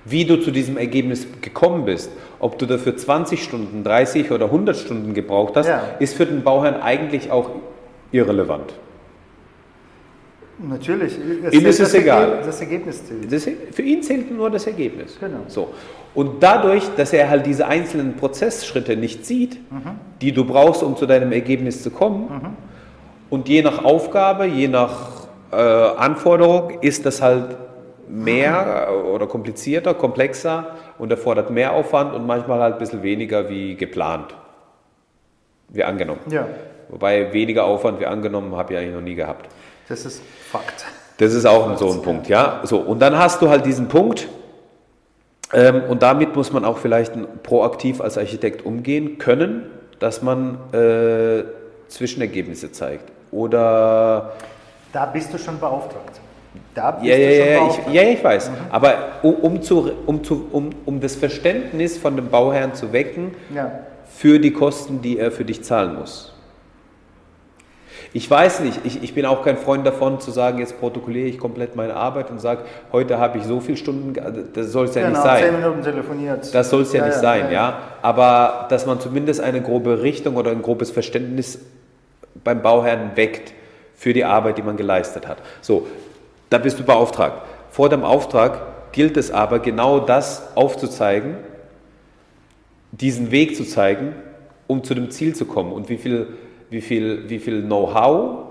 Wie 0.06 0.24
du 0.26 0.38
zu 0.38 0.52
diesem 0.52 0.78
Ergebnis 0.78 1.28
gekommen 1.42 1.84
bist, 1.86 2.10
ob 2.40 2.58
du 2.60 2.66
dafür 2.66 2.96
20 2.96 3.44
Stunden, 3.44 3.84
30 3.84 4.32
oder 4.32 4.46
100 4.46 4.78
Stunden 4.78 5.14
gebraucht 5.14 5.56
hast, 5.56 5.68
Ja. 5.68 5.82
ist 6.00 6.16
für 6.16 6.26
den 6.26 6.44
Bauherrn 6.44 6.76
eigentlich 6.82 7.30
auch 7.32 7.50
irrelevant. 8.12 8.74
Natürlich. 10.60 11.18
Ihm 11.20 11.42
zählt 11.52 11.54
ist 11.54 11.80
es 11.80 11.92
das 11.92 11.94
egal. 11.94 12.24
Ergebnis- 12.24 12.46
Das 12.48 12.62
Ergebnis 12.62 13.06
zählt. 13.06 13.32
Das, 13.32 13.48
für 13.76 13.82
ihn 13.82 14.02
zählt 14.04 14.32
nur 14.36 14.50
das 14.50 14.66
Ergebnis. 14.68 15.18
Genau. 15.20 15.40
So. 15.48 15.70
Und 16.16 16.42
dadurch, 16.42 16.84
dass 16.96 17.14
er 17.14 17.30
halt 17.30 17.46
diese 17.46 17.68
einzelnen 17.68 18.16
Prozessschritte 18.16 18.96
nicht 18.98 19.26
sieht, 19.26 19.60
die 20.22 20.32
du 20.32 20.46
brauchst, 20.46 20.82
um 20.82 20.96
zu 20.98 21.06
deinem 21.06 21.32
Ergebnis 21.32 21.84
zu 21.84 21.92
kommen, 21.92 22.56
und 23.30 23.50
je 23.50 23.62
nach 23.62 23.84
Aufgabe, 23.84 24.46
je 24.46 24.68
nach 24.68 25.28
äh, 25.52 25.56
Anforderung 25.58 26.80
ist 26.82 27.06
das 27.06 27.22
halt 27.22 27.56
mehr 28.08 28.88
äh, 28.90 28.92
oder 28.94 29.28
komplizierter, 29.28 29.94
komplexer 29.94 30.76
und 30.98 31.12
erfordert 31.12 31.50
mehr 31.52 31.74
Aufwand 31.74 32.14
und 32.16 32.26
manchmal 32.26 32.60
halt 32.62 32.74
ein 32.76 32.80
bisschen 32.80 33.04
weniger 33.04 33.50
wie 33.50 33.76
geplant, 33.76 34.34
wie 35.70 35.84
angenommen. 35.84 36.22
Ja, 36.32 36.48
Wobei 36.90 37.34
weniger 37.34 37.66
Aufwand 37.66 38.00
wie 38.00 38.06
angenommen 38.06 38.56
habe 38.56 38.74
ich 38.74 38.80
eigentlich 38.80 38.94
noch 38.96 39.02
nie 39.02 39.16
gehabt. 39.16 39.50
Das 39.90 40.06
ist 40.06 40.22
Fakt. 40.52 40.86
Das 41.18 41.34
ist 41.34 41.46
auch 41.46 41.76
so 41.78 41.92
ein 41.92 42.02
Punkt, 42.02 42.28
ja. 42.30 42.62
So, 42.64 42.78
und 42.78 43.00
dann 43.00 43.18
hast 43.18 43.42
du 43.42 43.50
halt 43.50 43.66
diesen 43.66 43.88
Punkt, 43.88 44.28
ähm, 45.54 45.84
und 45.90 46.04
damit 46.04 46.36
muss 46.36 46.52
man 46.52 46.66
auch 46.66 46.78
vielleicht 46.78 47.14
proaktiv 47.44 48.02
als 48.02 48.18
Architekt 48.18 48.66
umgehen 48.66 49.18
können, 49.18 49.64
dass 50.00 50.22
man 50.22 50.58
äh, 50.74 51.44
Zwischenergebnisse 51.88 52.72
zeigt. 52.72 53.12
Oder, 53.32 54.34
Da 54.94 55.06
bist 55.06 55.34
du 55.34 55.38
schon 55.38 55.60
beauftragt. 55.60 56.20
Da 56.76 56.92
bist 56.92 57.06
ja, 57.06 57.16
ja, 57.16 57.28
du 57.30 57.34
schon 57.36 57.40
ja, 57.40 57.54
ich, 57.54 57.60
beauftragt. 57.60 57.94
ja, 57.94 58.02
ich 58.04 58.24
weiß, 58.24 58.52
aber 58.70 58.94
um, 59.24 59.34
um, 59.36 59.62
zu, 59.62 59.92
um, 60.06 60.24
zu, 60.24 60.48
um, 60.52 60.70
um 60.86 61.00
das 61.02 61.16
Verständnis 61.16 61.98
von 61.98 62.16
dem 62.16 62.30
Bauherrn 62.30 62.74
zu 62.76 62.92
wecken, 62.94 63.34
Ja. 63.54 63.72
für 64.08 64.40
die 64.40 64.52
Kosten, 64.54 65.02
die 65.02 65.18
er 65.18 65.32
für 65.32 65.46
dich 65.46 65.64
zahlen 65.64 65.96
muss. 65.98 66.34
Ich 68.18 68.32
weiß 68.32 68.62
nicht, 68.62 68.80
ich, 68.84 69.04
ich 69.04 69.14
bin 69.14 69.28
auch 69.28 69.44
kein 69.44 69.58
Freund 69.58 69.86
davon 69.86 70.20
zu 70.20 70.32
sagen, 70.32 70.58
jetzt 70.58 70.80
protokolliere 70.80 71.28
ich 71.28 71.38
komplett 71.38 71.76
meine 71.76 71.94
Arbeit 71.96 72.32
und 72.32 72.42
sage, 72.42 72.62
heute 72.92 73.20
habe 73.20 73.38
ich 73.38 73.44
so 73.44 73.60
viele 73.60 73.78
Stunden, 73.78 74.14
ge- 74.14 74.24
das 74.54 74.72
soll 74.72 74.86
es 74.86 74.96
ja 74.96 75.02
genau, 75.04 75.20
nicht 75.20 75.22
sein. 75.24 75.44
zehn 75.44 75.56
Minuten 75.62 75.84
telefoniert. 75.84 76.56
Das 76.56 76.72
soll 76.72 76.82
es 76.82 76.94
ja, 76.94 77.02
Ja, 77.02 77.06
nicht 77.06 77.14
ja, 77.18 77.22
sein, 77.22 77.46
ja, 77.46 77.52
ja, 77.52 77.78
Aber 78.02 78.66
dass 78.70 78.88
man 78.88 79.00
zumindest 79.00 79.40
eine 79.40 79.62
grobe 79.62 80.02
Richtung 80.02 80.36
oder 80.36 80.50
ein 80.50 80.64
grobes 80.64 80.90
Verständnis 80.90 81.60
beim 82.44 82.64
Bauherrn 82.64 83.12
weckt 83.14 83.54
für 83.96 84.14
die 84.14 84.26
Arbeit, 84.26 84.58
die 84.58 84.64
man 84.64 84.78
geleistet 84.78 85.28
hat. 85.28 85.38
So, 85.62 85.86
da 86.50 86.58
bist 86.58 86.80
du 86.80 86.84
beauftragt. 86.84 87.44
Vor 87.70 87.90
dem 87.90 88.04
Auftrag 88.04 88.94
gilt 88.94 89.16
es 89.18 89.30
aber, 89.30 89.60
genau 89.60 90.00
das 90.00 90.56
aufzuzeigen, 90.56 91.36
diesen 92.92 93.30
Weg 93.30 93.56
zu 93.56 93.64
zeigen, 93.64 94.16
um 94.66 94.84
zu 94.84 94.96
dem 94.96 95.12
Ziel 95.12 95.36
zu 95.36 95.46
kommen 95.46 95.72
und 95.72 95.88
wie 95.90 95.98
viel, 95.98 96.30
wie 96.70 96.82
viel, 96.82 97.30
wie 97.30 97.40
viel 97.40 97.64
Know-how, 97.64 98.46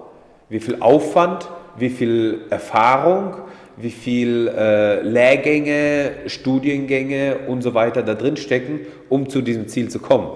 wie 0.49 0.61
viel 0.61 0.81
Aufwand, 0.81 1.49
wie 1.77 1.91
viel 1.91 2.43
Erfahrung, 2.51 3.35
wie 3.77 3.91
viel 3.91 4.49
äh, 4.49 5.03
Lehrgänge, 5.03 6.13
Studiengänge 6.27 7.37
und 7.47 7.63
so 7.63 7.75
weiter 7.75 8.03
da 8.03 8.15
drin 8.15 8.37
stecken, 8.37 8.81
um 9.09 9.29
zu 9.29 9.43
diesem 9.43 9.69
Ziel 9.69 9.89
zu 9.89 9.99
kommen. 9.99 10.31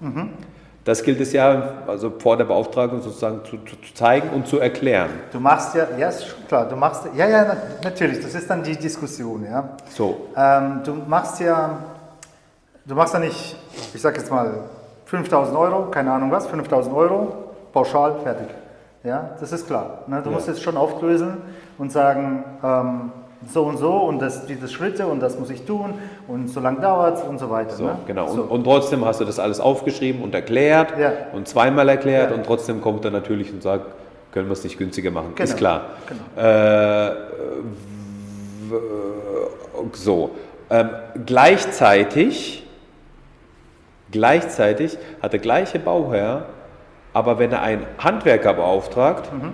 Mhm. 0.00 0.30
Das 0.84 1.02
gilt 1.02 1.20
es 1.20 1.34
ja 1.34 1.84
also 1.86 2.10
vor 2.18 2.38
der 2.38 2.46
Beauftragung 2.46 3.02
sozusagen 3.02 3.44
zu, 3.44 3.58
zu, 3.58 3.76
zu, 3.76 3.94
zeigen 3.94 4.30
und 4.30 4.46
zu 4.46 4.58
erklären. 4.58 5.10
Du 5.30 5.38
machst 5.38 5.74
ja, 5.74 5.86
ja, 5.98 6.08
ist 6.08 6.26
schon 6.26 6.46
klar, 6.48 6.66
du 6.66 6.76
machst, 6.76 7.02
ja, 7.14 7.28
ja, 7.28 7.56
natürlich, 7.84 8.20
das 8.20 8.34
ist 8.34 8.48
dann 8.48 8.62
die 8.62 8.74
Diskussion, 8.74 9.44
ja. 9.44 9.76
So. 9.90 10.28
Ähm, 10.34 10.80
du 10.82 10.94
machst 10.94 11.40
ja, 11.40 11.78
du 12.86 12.94
machst 12.94 13.12
ja 13.12 13.20
nicht, 13.20 13.56
ich 13.92 14.00
sag 14.00 14.16
jetzt 14.16 14.30
mal, 14.30 14.64
5000 15.08 15.56
Euro, 15.56 15.90
keine 15.90 16.12
Ahnung 16.12 16.30
was, 16.30 16.46
5000 16.46 16.94
Euro, 16.94 17.32
pauschal, 17.72 18.16
fertig. 18.22 18.48
Ja, 19.02 19.30
das 19.40 19.52
ist 19.52 19.66
klar. 19.66 20.00
Ne? 20.06 20.20
Du 20.22 20.28
ja. 20.28 20.34
musst 20.36 20.48
jetzt 20.48 20.62
schon 20.62 20.76
aufdröseln 20.76 21.38
und 21.78 21.90
sagen, 21.90 22.44
ähm, 22.62 23.12
so 23.48 23.62
und 23.64 23.78
so 23.78 23.92
und 23.92 24.18
das, 24.18 24.44
diese 24.46 24.68
Schritte 24.68 25.06
und 25.06 25.20
das 25.20 25.38
muss 25.38 25.48
ich 25.48 25.64
tun 25.64 25.94
und 26.26 26.48
so 26.48 26.60
lange 26.60 26.80
dauert 26.80 27.18
es 27.18 27.22
und 27.22 27.38
so 27.38 27.48
weiter. 27.48 27.70
So, 27.70 27.84
ne? 27.84 27.96
genau. 28.06 28.26
So. 28.28 28.42
Und, 28.42 28.50
und, 28.50 28.64
trotzdem 28.64 29.04
hast 29.04 29.20
du 29.20 29.24
das 29.24 29.38
alles 29.38 29.60
aufgeschrieben 29.60 30.22
und 30.22 30.34
erklärt 30.34 30.98
ja. 30.98 31.12
und 31.32 31.48
zweimal 31.48 31.88
erklärt 31.88 32.30
ja. 32.30 32.36
und 32.36 32.44
trotzdem 32.44 32.82
kommt 32.82 33.04
er 33.04 33.10
natürlich 33.10 33.50
und 33.52 33.62
sagt, 33.62 33.86
können 34.32 34.48
wir 34.48 34.52
es 34.52 34.64
nicht 34.64 34.76
günstiger 34.76 35.10
machen. 35.10 35.32
Genau. 35.34 35.44
Ist 35.44 35.56
klar. 35.56 35.82
Genau. 36.06 36.48
Äh, 36.48 37.12
so. 39.92 40.30
Ähm, 40.68 40.90
gleichzeitig, 41.24 42.67
gleichzeitig 44.10 44.98
hat 45.22 45.32
der 45.32 45.40
gleiche 45.40 45.78
Bauherr, 45.78 46.46
aber 47.12 47.38
wenn 47.38 47.52
er 47.52 47.62
einen 47.62 47.86
Handwerker 47.98 48.54
beauftragt, 48.54 49.32
mhm. 49.32 49.52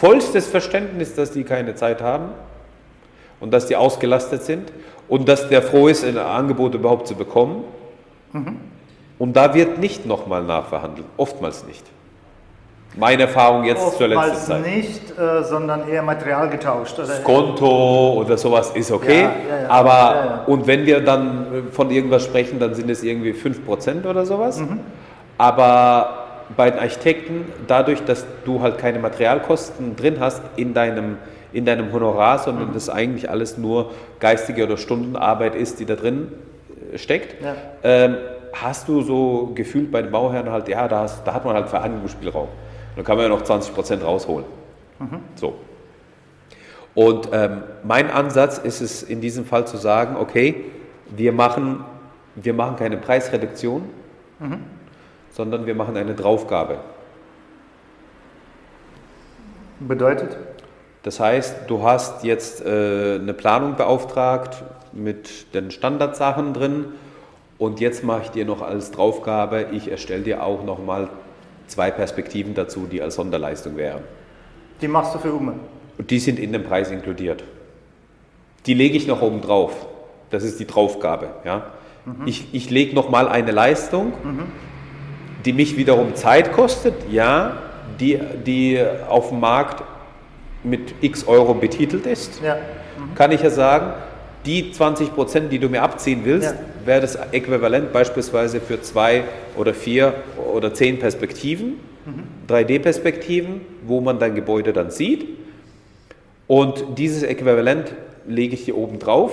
vollstes 0.00 0.46
Verständnis, 0.46 1.14
dass 1.14 1.32
die 1.32 1.44
keine 1.44 1.74
Zeit 1.74 2.00
haben, 2.00 2.30
und 3.42 3.50
dass 3.50 3.66
die 3.66 3.74
ausgelastet 3.74 4.44
sind 4.44 4.72
und 5.08 5.28
dass 5.28 5.48
der 5.48 5.62
froh 5.62 5.88
ist, 5.88 6.04
ein 6.04 6.16
Angebot 6.16 6.74
überhaupt 6.74 7.08
zu 7.08 7.16
bekommen. 7.16 7.64
Mhm. 8.32 8.56
Und 9.18 9.34
da 9.34 9.52
wird 9.52 9.78
nicht 9.78 10.06
nochmal 10.06 10.44
nachverhandelt, 10.44 11.06
oftmals 11.16 11.66
nicht. 11.66 11.84
Meine 12.94 13.22
Erfahrung 13.22 13.64
jetzt 13.64 13.80
Oftmals 13.80 13.96
zur 13.96 14.08
letzten 14.08 14.46
Zeit. 14.46 14.66
nicht, 14.66 15.18
äh, 15.18 15.42
sondern 15.44 15.88
eher 15.88 16.02
Material 16.02 16.50
getauscht. 16.50 16.98
Oder? 16.98 17.08
Das 17.08 17.24
Konto 17.24 18.14
oder 18.14 18.36
sowas 18.36 18.70
ist 18.74 18.90
okay. 18.90 19.22
Ja, 19.22 19.32
ja, 19.48 19.62
ja. 19.62 19.70
Aber, 19.70 20.44
und 20.46 20.66
wenn 20.66 20.84
wir 20.84 21.00
dann 21.00 21.68
von 21.72 21.90
irgendwas 21.90 22.24
sprechen, 22.24 22.58
dann 22.58 22.74
sind 22.74 22.90
es 22.90 23.02
irgendwie 23.02 23.32
5% 23.32 24.06
oder 24.06 24.26
sowas. 24.26 24.58
Mhm. 24.60 24.80
Aber 25.38 26.24
bei 26.54 26.70
den 26.70 26.78
Architekten, 26.78 27.46
dadurch, 27.66 28.04
dass 28.04 28.26
du 28.44 28.60
halt 28.60 28.76
keine 28.76 28.98
Materialkosten 28.98 29.96
drin 29.96 30.16
hast 30.20 30.42
in 30.56 30.74
deinem 30.74 31.16
in 31.52 31.66
deinem 31.66 31.92
Honorar, 31.92 32.38
sondern 32.38 32.68
mhm. 32.68 32.74
das 32.74 32.88
eigentlich 32.88 33.28
alles 33.28 33.58
nur 33.58 33.90
geistige 34.20 34.64
oder 34.64 34.76
Stundenarbeit 34.76 35.54
ist, 35.54 35.80
die 35.80 35.84
da 35.84 35.96
drin 35.96 36.32
äh, 36.92 36.98
steckt. 36.98 37.36
Ähm, 37.82 38.16
hast 38.54 38.88
du 38.88 39.02
so 39.02 39.52
gefühlt 39.54 39.90
bei 39.90 40.02
den 40.02 40.10
Bauherren 40.10 40.50
halt, 40.50 40.68
ja, 40.68 40.88
da, 40.88 41.00
hast, 41.00 41.26
da 41.26 41.34
hat 41.34 41.44
man 41.44 41.54
halt 41.54 41.68
Verhandlungsspielraum. 41.68 42.48
Da 42.96 43.02
kann 43.02 43.16
man 43.16 43.24
ja 43.24 43.28
noch 43.30 43.42
20 43.42 43.74
Prozent 43.74 44.04
rausholen. 44.04 44.46
Mhm. 44.98 45.20
So. 45.34 45.54
Und 46.94 47.28
ähm, 47.32 47.62
mein 47.84 48.10
Ansatz 48.10 48.58
ist 48.58 48.80
es 48.80 49.02
in 49.02 49.20
diesem 49.20 49.46
Fall 49.46 49.66
zu 49.66 49.76
sagen, 49.78 50.16
okay, 50.16 50.66
wir 51.08 51.32
machen, 51.32 51.84
wir 52.34 52.52
machen 52.52 52.76
keine 52.76 52.98
Preisreduktion, 52.98 53.84
mhm. 54.38 54.58
sondern 55.30 55.66
wir 55.66 55.74
machen 55.74 55.96
eine 55.96 56.14
Draufgabe. 56.14 56.78
Bedeutet? 59.80 60.36
Das 61.02 61.18
heißt, 61.18 61.68
du 61.68 61.82
hast 61.82 62.22
jetzt 62.24 62.64
äh, 62.64 63.18
eine 63.20 63.34
Planung 63.34 63.76
beauftragt 63.76 64.62
mit 64.92 65.52
den 65.54 65.70
Standardsachen 65.70 66.52
drin 66.52 66.86
und 67.58 67.80
jetzt 67.80 68.04
mache 68.04 68.22
ich 68.22 68.30
dir 68.30 68.44
noch 68.44 68.62
als 68.62 68.92
Draufgabe, 68.92 69.66
ich 69.72 69.90
erstelle 69.90 70.22
dir 70.22 70.44
auch 70.44 70.62
nochmal 70.62 71.08
zwei 71.72 71.90
Perspektiven 71.90 72.54
dazu, 72.54 72.86
die 72.90 73.02
als 73.02 73.16
Sonderleistung 73.16 73.76
wären. 73.76 74.02
Die 74.80 74.88
machst 74.88 75.14
du 75.14 75.18
für 75.18 75.32
Ume? 75.32 75.54
Und 75.98 76.10
die 76.10 76.18
sind 76.18 76.38
in 76.38 76.52
dem 76.52 76.64
Preis 76.64 76.90
inkludiert. 76.90 77.44
Die 78.66 78.74
lege 78.74 78.96
ich 78.96 79.06
noch 79.06 79.22
oben 79.22 79.40
drauf. 79.40 79.86
Das 80.30 80.44
ist 80.44 80.60
die 80.60 80.66
Draufgabe. 80.66 81.28
Ja? 81.44 81.66
Mhm. 82.04 82.26
Ich, 82.26 82.52
ich 82.52 82.70
lege 82.70 82.94
nochmal 82.94 83.28
eine 83.28 83.50
Leistung, 83.50 84.12
mhm. 84.22 84.44
die 85.44 85.52
mich 85.52 85.76
wiederum 85.76 86.14
Zeit 86.14 86.52
kostet, 86.52 86.94
ja, 87.10 87.58
die, 88.00 88.18
die 88.46 88.82
auf 89.08 89.28
dem 89.30 89.40
Markt 89.40 89.82
mit 90.64 90.94
x 91.00 91.26
Euro 91.26 91.54
betitelt 91.54 92.06
ist, 92.06 92.40
ja. 92.42 92.54
mhm. 92.54 93.14
kann 93.14 93.32
ich 93.32 93.42
ja 93.42 93.50
sagen, 93.50 93.94
die 94.46 94.72
20 94.72 95.14
Prozent, 95.14 95.52
die 95.52 95.58
du 95.58 95.68
mir 95.68 95.82
abziehen 95.82 96.22
willst, 96.24 96.52
ja. 96.52 96.86
wäre 96.86 97.00
das 97.00 97.16
äquivalent 97.16 97.92
beispielsweise 97.92 98.60
für 98.60 98.80
zwei 98.80 99.24
oder 99.56 99.74
vier 99.74 100.14
oder 100.52 100.74
zehn 100.74 100.98
Perspektiven, 100.98 101.78
mhm. 102.04 102.24
3D-Perspektiven, 102.48 103.60
wo 103.86 104.00
man 104.00 104.18
dein 104.18 104.34
Gebäude 104.34 104.72
dann 104.72 104.90
sieht. 104.90 105.26
Und 106.48 106.98
dieses 106.98 107.22
Äquivalent 107.22 107.94
lege 108.26 108.54
ich 108.54 108.64
hier 108.64 108.76
oben 108.76 108.98
drauf. 108.98 109.32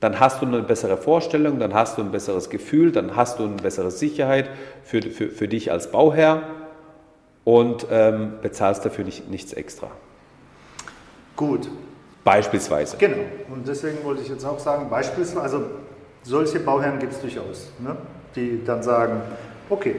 Dann 0.00 0.20
hast 0.20 0.42
du 0.42 0.46
eine 0.46 0.62
bessere 0.62 0.96
Vorstellung, 0.96 1.58
dann 1.58 1.74
hast 1.74 1.98
du 1.98 2.02
ein 2.02 2.10
besseres 2.10 2.50
Gefühl, 2.50 2.92
dann 2.92 3.16
hast 3.16 3.38
du 3.38 3.44
eine 3.44 3.56
bessere 3.56 3.90
Sicherheit 3.90 4.50
für, 4.84 5.02
für, 5.02 5.28
für 5.30 5.48
dich 5.48 5.72
als 5.72 5.90
Bauherr 5.90 6.42
und 7.44 7.86
ähm, 7.90 8.34
bezahlst 8.42 8.84
dafür 8.84 9.04
nicht, 9.04 9.30
nichts 9.30 9.52
extra. 9.52 9.90
Gut. 11.34 11.68
Beispielsweise. 12.26 12.96
Genau. 12.96 13.18
Und 13.54 13.68
deswegen 13.68 14.02
wollte 14.02 14.20
ich 14.20 14.28
jetzt 14.28 14.44
auch 14.44 14.58
sagen, 14.58 14.90
beispielsweise, 14.90 15.40
also 15.40 15.64
solche 16.24 16.58
Bauherren 16.58 16.98
gibt 16.98 17.12
es 17.12 17.20
durchaus, 17.20 17.70
ne? 17.78 17.96
die 18.34 18.64
dann 18.64 18.82
sagen, 18.82 19.20
okay, 19.70 19.94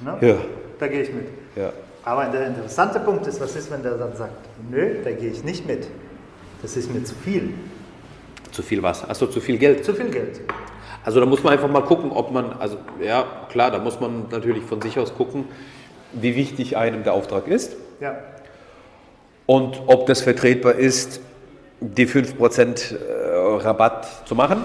ne? 0.00 0.16
ja. 0.22 0.36
da 0.78 0.88
gehe 0.88 1.02
ich 1.02 1.12
mit. 1.12 1.26
Ja. 1.54 1.70
Aber 2.02 2.24
der 2.24 2.46
interessante 2.46 2.98
Punkt 3.00 3.26
ist, 3.26 3.42
was 3.42 3.54
ist, 3.56 3.70
wenn 3.70 3.82
der 3.82 3.98
dann 3.98 4.16
sagt, 4.16 4.32
nö, 4.70 5.02
da 5.04 5.12
gehe 5.12 5.30
ich 5.30 5.44
nicht 5.44 5.66
mit. 5.66 5.86
Das 6.62 6.78
ist 6.78 6.90
mir 6.94 7.04
zu 7.04 7.14
viel. 7.14 7.52
Zu 8.52 8.62
viel 8.62 8.82
was? 8.82 9.06
Achso, 9.06 9.26
zu 9.26 9.42
viel 9.42 9.58
Geld? 9.58 9.84
Zu 9.84 9.92
viel 9.92 10.08
Geld. 10.08 10.40
Also 11.04 11.20
da 11.20 11.26
muss 11.26 11.42
man 11.42 11.52
einfach 11.52 11.68
mal 11.68 11.82
gucken, 11.82 12.10
ob 12.10 12.32
man, 12.32 12.54
also 12.58 12.78
ja, 13.02 13.26
klar, 13.50 13.70
da 13.70 13.78
muss 13.80 14.00
man 14.00 14.28
natürlich 14.30 14.64
von 14.64 14.80
sich 14.80 14.98
aus 14.98 15.14
gucken, 15.14 15.44
wie 16.14 16.36
wichtig 16.36 16.78
einem 16.78 17.04
der 17.04 17.12
Auftrag 17.12 17.48
ist. 17.48 17.76
Ja 18.00 18.16
und 19.50 19.82
ob 19.88 20.06
das 20.06 20.20
vertretbar 20.20 20.76
ist, 20.76 21.20
die 21.80 22.06
5% 22.06 22.94
äh, 22.94 23.62
Rabatt 23.62 24.06
zu 24.26 24.34
machen? 24.34 24.64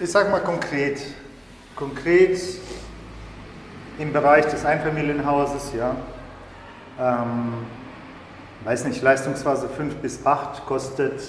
Ich 0.00 0.10
sage 0.10 0.28
mal 0.30 0.40
konkret. 0.40 1.00
Konkret 1.76 2.40
im 3.98 4.12
Bereich 4.12 4.46
des 4.46 4.64
Einfamilienhauses, 4.64 5.72
ja. 5.76 5.94
Ähm, 7.00 7.66
weiß 8.64 8.84
nicht, 8.86 9.02
Leistungsphase 9.02 9.68
5 9.68 9.96
bis 9.96 10.24
8 10.26 10.66
kostet 10.66 11.20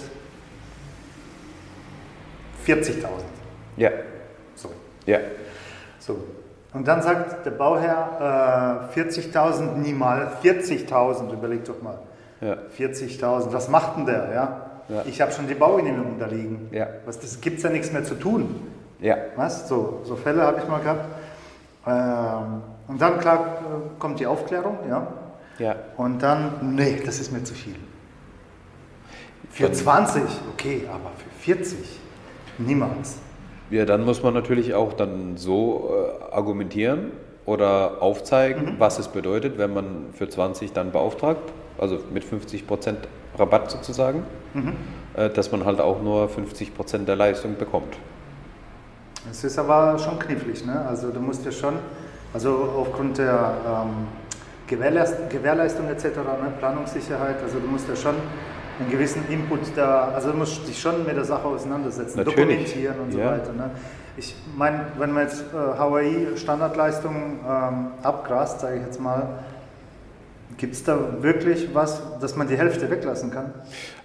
40.000. 2.65 3.05
Ja. 3.77 3.91
So. 4.55 4.71
Ja. 5.05 5.19
So. 5.99 6.17
Und 6.73 6.87
dann 6.87 7.01
sagt 7.01 7.45
der 7.45 7.51
Bauherr 7.51 8.89
äh, 8.95 8.99
40.000 8.99 9.75
niemals, 9.77 10.43
40.000, 10.43 11.31
überleg 11.31 11.63
doch 11.65 11.81
mal. 11.81 11.99
Ja. 12.41 12.57
40.000, 12.77 13.53
was 13.53 13.69
macht 13.69 13.97
denn 13.97 14.05
der? 14.05 14.33
Ja? 14.33 14.65
Ja. 14.89 15.03
Ich 15.05 15.21
habe 15.21 15.31
schon 15.31 15.47
die 15.47 15.55
Baugenehmigung 15.55 16.19
da 16.19 16.27
liegen. 16.27 16.69
Ja. 16.71 16.87
Was, 17.05 17.19
das 17.19 17.41
gibt 17.41 17.57
es 17.57 17.63
ja 17.63 17.69
nichts 17.69 17.91
mehr 17.91 18.03
zu 18.03 18.15
tun. 18.15 18.67
Ja. 18.99 19.17
Was? 19.35 19.67
So, 19.67 20.01
so 20.03 20.15
Fälle 20.15 20.43
habe 20.43 20.59
ich 20.61 20.67
mal 20.67 20.79
gehabt. 20.79 21.05
Ähm, 21.87 22.61
und 22.87 23.01
dann, 23.01 23.19
klar, 23.19 23.57
kommt 23.99 24.19
die 24.19 24.27
Aufklärung, 24.27 24.77
ja. 24.87 25.07
Ja. 25.57 25.75
Und 25.97 26.21
dann, 26.21 26.75
nee, 26.75 27.01
das 27.03 27.19
ist 27.19 27.31
mir 27.31 27.43
zu 27.43 27.53
viel. 27.53 27.75
Für 29.49 29.71
20, 29.71 30.21
okay, 30.53 30.81
aber 30.91 31.11
für 31.17 31.29
40, 31.39 31.77
niemals. 32.57 33.17
Ja, 33.69 33.85
dann 33.85 34.03
muss 34.03 34.21
man 34.21 34.33
natürlich 34.33 34.73
auch 34.73 34.93
dann 34.93 35.37
so 35.37 35.89
äh, 35.89 36.33
argumentieren 36.35 37.11
oder 37.45 38.01
aufzeigen, 38.01 38.65
mhm. 38.65 38.79
was 38.79 38.99
es 38.99 39.07
bedeutet, 39.07 39.57
wenn 39.57 39.73
man 39.73 40.07
für 40.13 40.27
20 40.27 40.73
dann 40.73 40.91
beauftragt 40.91 41.53
also 41.77 41.99
mit 42.13 42.23
50% 42.23 42.95
Rabatt 43.37 43.71
sozusagen, 43.71 44.23
mhm. 44.53 44.73
äh, 45.15 45.29
dass 45.29 45.51
man 45.51 45.65
halt 45.65 45.79
auch 45.81 46.01
nur 46.01 46.29
50% 46.29 47.05
der 47.05 47.15
Leistung 47.15 47.55
bekommt. 47.57 47.97
Es 49.29 49.43
ist 49.43 49.57
aber 49.57 49.97
schon 49.97 50.19
knifflig, 50.19 50.65
ne? 50.65 50.85
Also 50.87 51.09
du 51.09 51.19
musst 51.19 51.43
ja 51.45 51.51
schon, 51.51 51.75
also 52.33 52.69
aufgrund 52.77 53.17
der 53.17 53.55
ähm, 53.67 54.07
Gewährleist 54.67 55.29
Gewährleistung 55.29 55.87
etc., 55.89 56.05
ne? 56.17 56.53
Planungssicherheit, 56.59 57.41
also 57.41 57.59
du 57.59 57.67
musst 57.67 57.89
ja 57.89 57.95
schon 57.95 58.15
einen 58.79 58.91
gewissen 58.91 59.23
Input 59.29 59.59
da, 59.75 60.09
also 60.09 60.31
du 60.31 60.37
musst 60.37 60.67
dich 60.67 60.79
schon 60.79 61.05
mit 61.05 61.15
der 61.15 61.23
Sache 61.23 61.45
auseinandersetzen, 61.45 62.17
Natürlich. 62.17 62.35
dokumentieren 62.35 62.99
und 62.99 63.11
so 63.13 63.19
ja. 63.19 63.31
weiter. 63.31 63.53
Ne? 63.53 63.71
Ich 64.17 64.35
meine, 64.55 64.87
wenn 64.97 65.11
man 65.11 65.23
jetzt 65.23 65.43
äh, 65.53 65.57
Hawaii 65.57 66.37
Standardleistungen 66.37 67.39
ähm, 67.47 67.87
abgrast, 68.03 68.61
sage 68.61 68.77
ich 68.77 68.81
jetzt 68.83 68.99
mal, 68.99 69.39
Gibt 70.57 70.73
es 70.73 70.83
da 70.83 71.21
wirklich 71.21 71.73
was, 71.73 72.01
dass 72.19 72.35
man 72.35 72.47
die 72.47 72.57
Hälfte 72.57 72.89
weglassen 72.89 73.29
kann? 73.31 73.53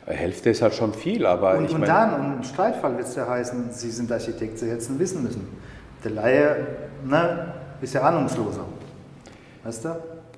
Hälfte 0.07 0.51
ist 0.51 0.63
halt 0.63 0.75
schon 0.75 0.93
viel, 0.93 1.25
aber 1.25 1.57
Und, 1.57 1.67
ich 1.67 1.75
und 1.75 1.87
dann, 1.87 2.39
im 2.39 2.43
Streitfall 2.43 2.97
wird 2.97 3.07
es 3.07 3.15
ja 3.15 3.29
heißen, 3.29 3.71
Sie 3.71 3.91
sind 3.91 4.11
Architekt, 4.11 4.59
Sie 4.59 4.69
hätten 4.69 4.99
wissen 4.99 5.23
müssen. 5.23 5.47
Der 6.03 6.11
Laie 6.11 6.67
ne, 7.05 7.55
ist 7.81 7.95
ja 7.95 8.03
ahnungsloser. 8.03 8.65
Weißt 9.63 9.85
du? 9.85 9.89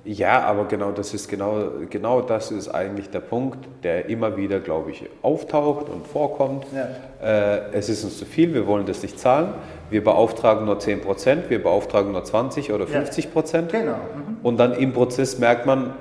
Ja, 0.05 0.43
aber 0.43 0.65
genau 0.65 0.91
das 0.91 1.15
ist 1.15 1.29
genau, 1.29 1.59
genau 1.89 2.23
das 2.23 2.51
ist 2.51 2.69
eigentlich 2.69 3.11
der 3.11 3.21
Punkt, 3.21 3.59
der 3.85 4.09
immer 4.09 4.37
wieder, 4.37 4.59
glaube 4.59 4.91
ich, 4.91 5.05
auftaucht 5.23 5.89
und 5.89 6.09
vorkommt. 6.09 6.67
Ja. 6.75 6.89
Äh, 7.25 7.61
es 7.73 7.89
ist 7.89 8.03
uns 8.03 8.19
zu 8.19 8.25
viel, 8.25 8.53
wir 8.53 8.67
wollen 8.67 8.85
das 8.85 9.03
nicht 9.03 9.21
zahlen. 9.21 9.51
Wir 9.91 10.03
beauftragen 10.03 10.65
nur 10.67 10.81
10 10.81 11.03
Prozent, 11.03 11.51
wir 11.51 11.63
beauftragen 11.63 12.11
nur 12.11 12.25
20 12.25 12.73
oder 12.73 12.85
Ja. 12.87 12.91
50 12.91 13.33
Prozent. 13.33 13.71
Genau. 13.71 13.93
Mhm. 13.93 14.39
Und 14.43 14.59
dann 14.59 14.73
im 14.73 14.93
Prozess 14.93 15.39
merkt 15.39 15.67
man, 15.67 15.95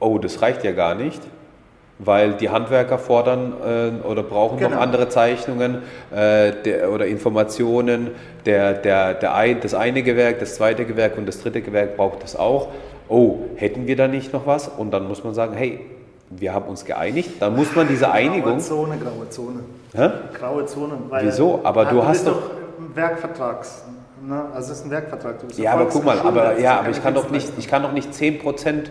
oh, 0.00 0.16
das 0.16 0.40
reicht 0.40 0.64
ja 0.64 0.72
gar 0.72 0.94
nicht, 0.94 1.20
weil 1.98 2.32
die 2.32 2.48
Handwerker 2.48 2.96
fordern 2.98 3.52
äh, 4.02 4.06
oder 4.06 4.22
brauchen 4.22 4.56
Genau. 4.58 4.70
noch 4.76 4.80
andere 4.80 5.10
Zeichnungen 5.10 5.82
äh, 6.10 6.52
der, 6.64 6.90
oder 6.90 7.04
Informationen. 7.06 8.12
Der, 8.46 8.72
der, 8.72 9.12
der 9.12 9.34
ein, 9.34 9.60
das 9.60 9.74
eine 9.74 10.02
Gewerk, 10.02 10.40
das 10.40 10.54
zweite 10.54 10.86
Gewerk 10.86 11.18
und 11.18 11.26
das 11.26 11.42
dritte 11.42 11.60
Gewerk 11.60 11.98
braucht 11.98 12.22
das 12.22 12.34
auch. 12.34 12.68
Oh, 13.08 13.38
hätten 13.56 13.86
wir 13.86 13.96
da 13.96 14.08
nicht 14.08 14.32
noch 14.32 14.46
was? 14.46 14.68
Und 14.68 14.90
dann 14.92 15.06
muss 15.08 15.22
man 15.24 15.34
sagen, 15.34 15.54
hey, 15.54 15.80
wir 16.30 16.54
haben 16.54 16.66
uns 16.66 16.84
geeinigt. 16.84 17.30
Dann 17.40 17.54
muss 17.56 17.74
man 17.76 17.86
diese 17.88 18.04
Graue 18.04 18.14
Einigung. 18.14 18.60
Zone, 18.60 18.96
graue 18.96 19.28
Zone. 19.28 19.60
Hä? 19.94 20.08
Graue 20.38 20.64
Zone. 20.66 20.94
Weil, 21.10 21.26
Wieso? 21.26 21.60
Aber 21.62 21.84
du 21.86 21.96
du 21.96 22.04
hast 22.04 22.26
doch- 22.26 22.42
Werkvertrags. 22.94 23.84
Ne? 24.26 24.42
Also 24.54 24.72
es 24.72 24.78
ist 24.78 24.84
ein 24.86 24.90
Werkvertrag. 24.90 25.40
Du 25.40 25.46
bist 25.46 25.58
Ja, 25.58 25.72
aber 25.74 25.86
guck 25.86 26.04
mal, 26.04 26.18
aber, 26.20 26.58
ja, 26.58 26.78
aber 26.80 26.90
ich 26.90 27.02
kann 27.02 27.14
doch 27.14 27.30
nicht, 27.30 27.52
ich 27.58 27.68
kann 27.68 27.82
doch 27.82 27.92
nicht 27.92 28.12
10% 28.12 28.90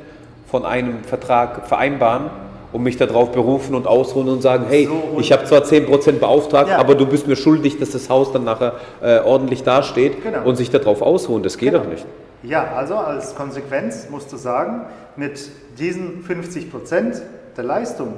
von 0.49 0.65
einem 0.65 1.03
Vertrag 1.03 1.67
vereinbaren 1.67 2.29
und 2.73 2.83
mich 2.83 2.97
darauf 2.97 3.31
berufen 3.31 3.73
und 3.75 3.87
ausruhen 3.87 4.27
und 4.29 4.41
sagen, 4.41 4.65
hey, 4.69 4.85
So, 4.87 4.93
und- 5.15 5.21
ich 5.21 5.31
habe 5.31 5.45
zwar 5.45 5.63
10% 5.63 6.19
beauftragt, 6.19 6.69
Ja. 6.69 6.77
aber 6.79 6.95
du 6.95 7.05
bist 7.05 7.27
mir 7.27 7.35
schuldig, 7.35 7.79
dass 7.79 7.91
das 7.91 8.09
Haus 8.09 8.31
dann 8.33 8.43
nachher 8.43 8.73
äh, 9.01 9.19
ordentlich 9.19 9.63
dasteht 9.63 10.21
Genau. 10.23 10.43
und 10.45 10.55
sich 10.57 10.69
darauf 10.69 11.01
ausruhen. 11.01 11.43
Das 11.43 11.57
geht 11.57 11.71
Genau. 11.71 11.83
doch 11.83 11.89
nicht. 11.89 12.05
Ja, 12.43 12.73
also 12.75 12.95
als 12.95 13.35
Konsequenz 13.35 14.09
musst 14.09 14.31
du 14.31 14.37
sagen, 14.37 14.85
mit 15.15 15.49
diesen 15.77 16.23
50 16.23 16.71
Prozent 16.71 17.21
der 17.55 17.63
Leistung 17.63 18.15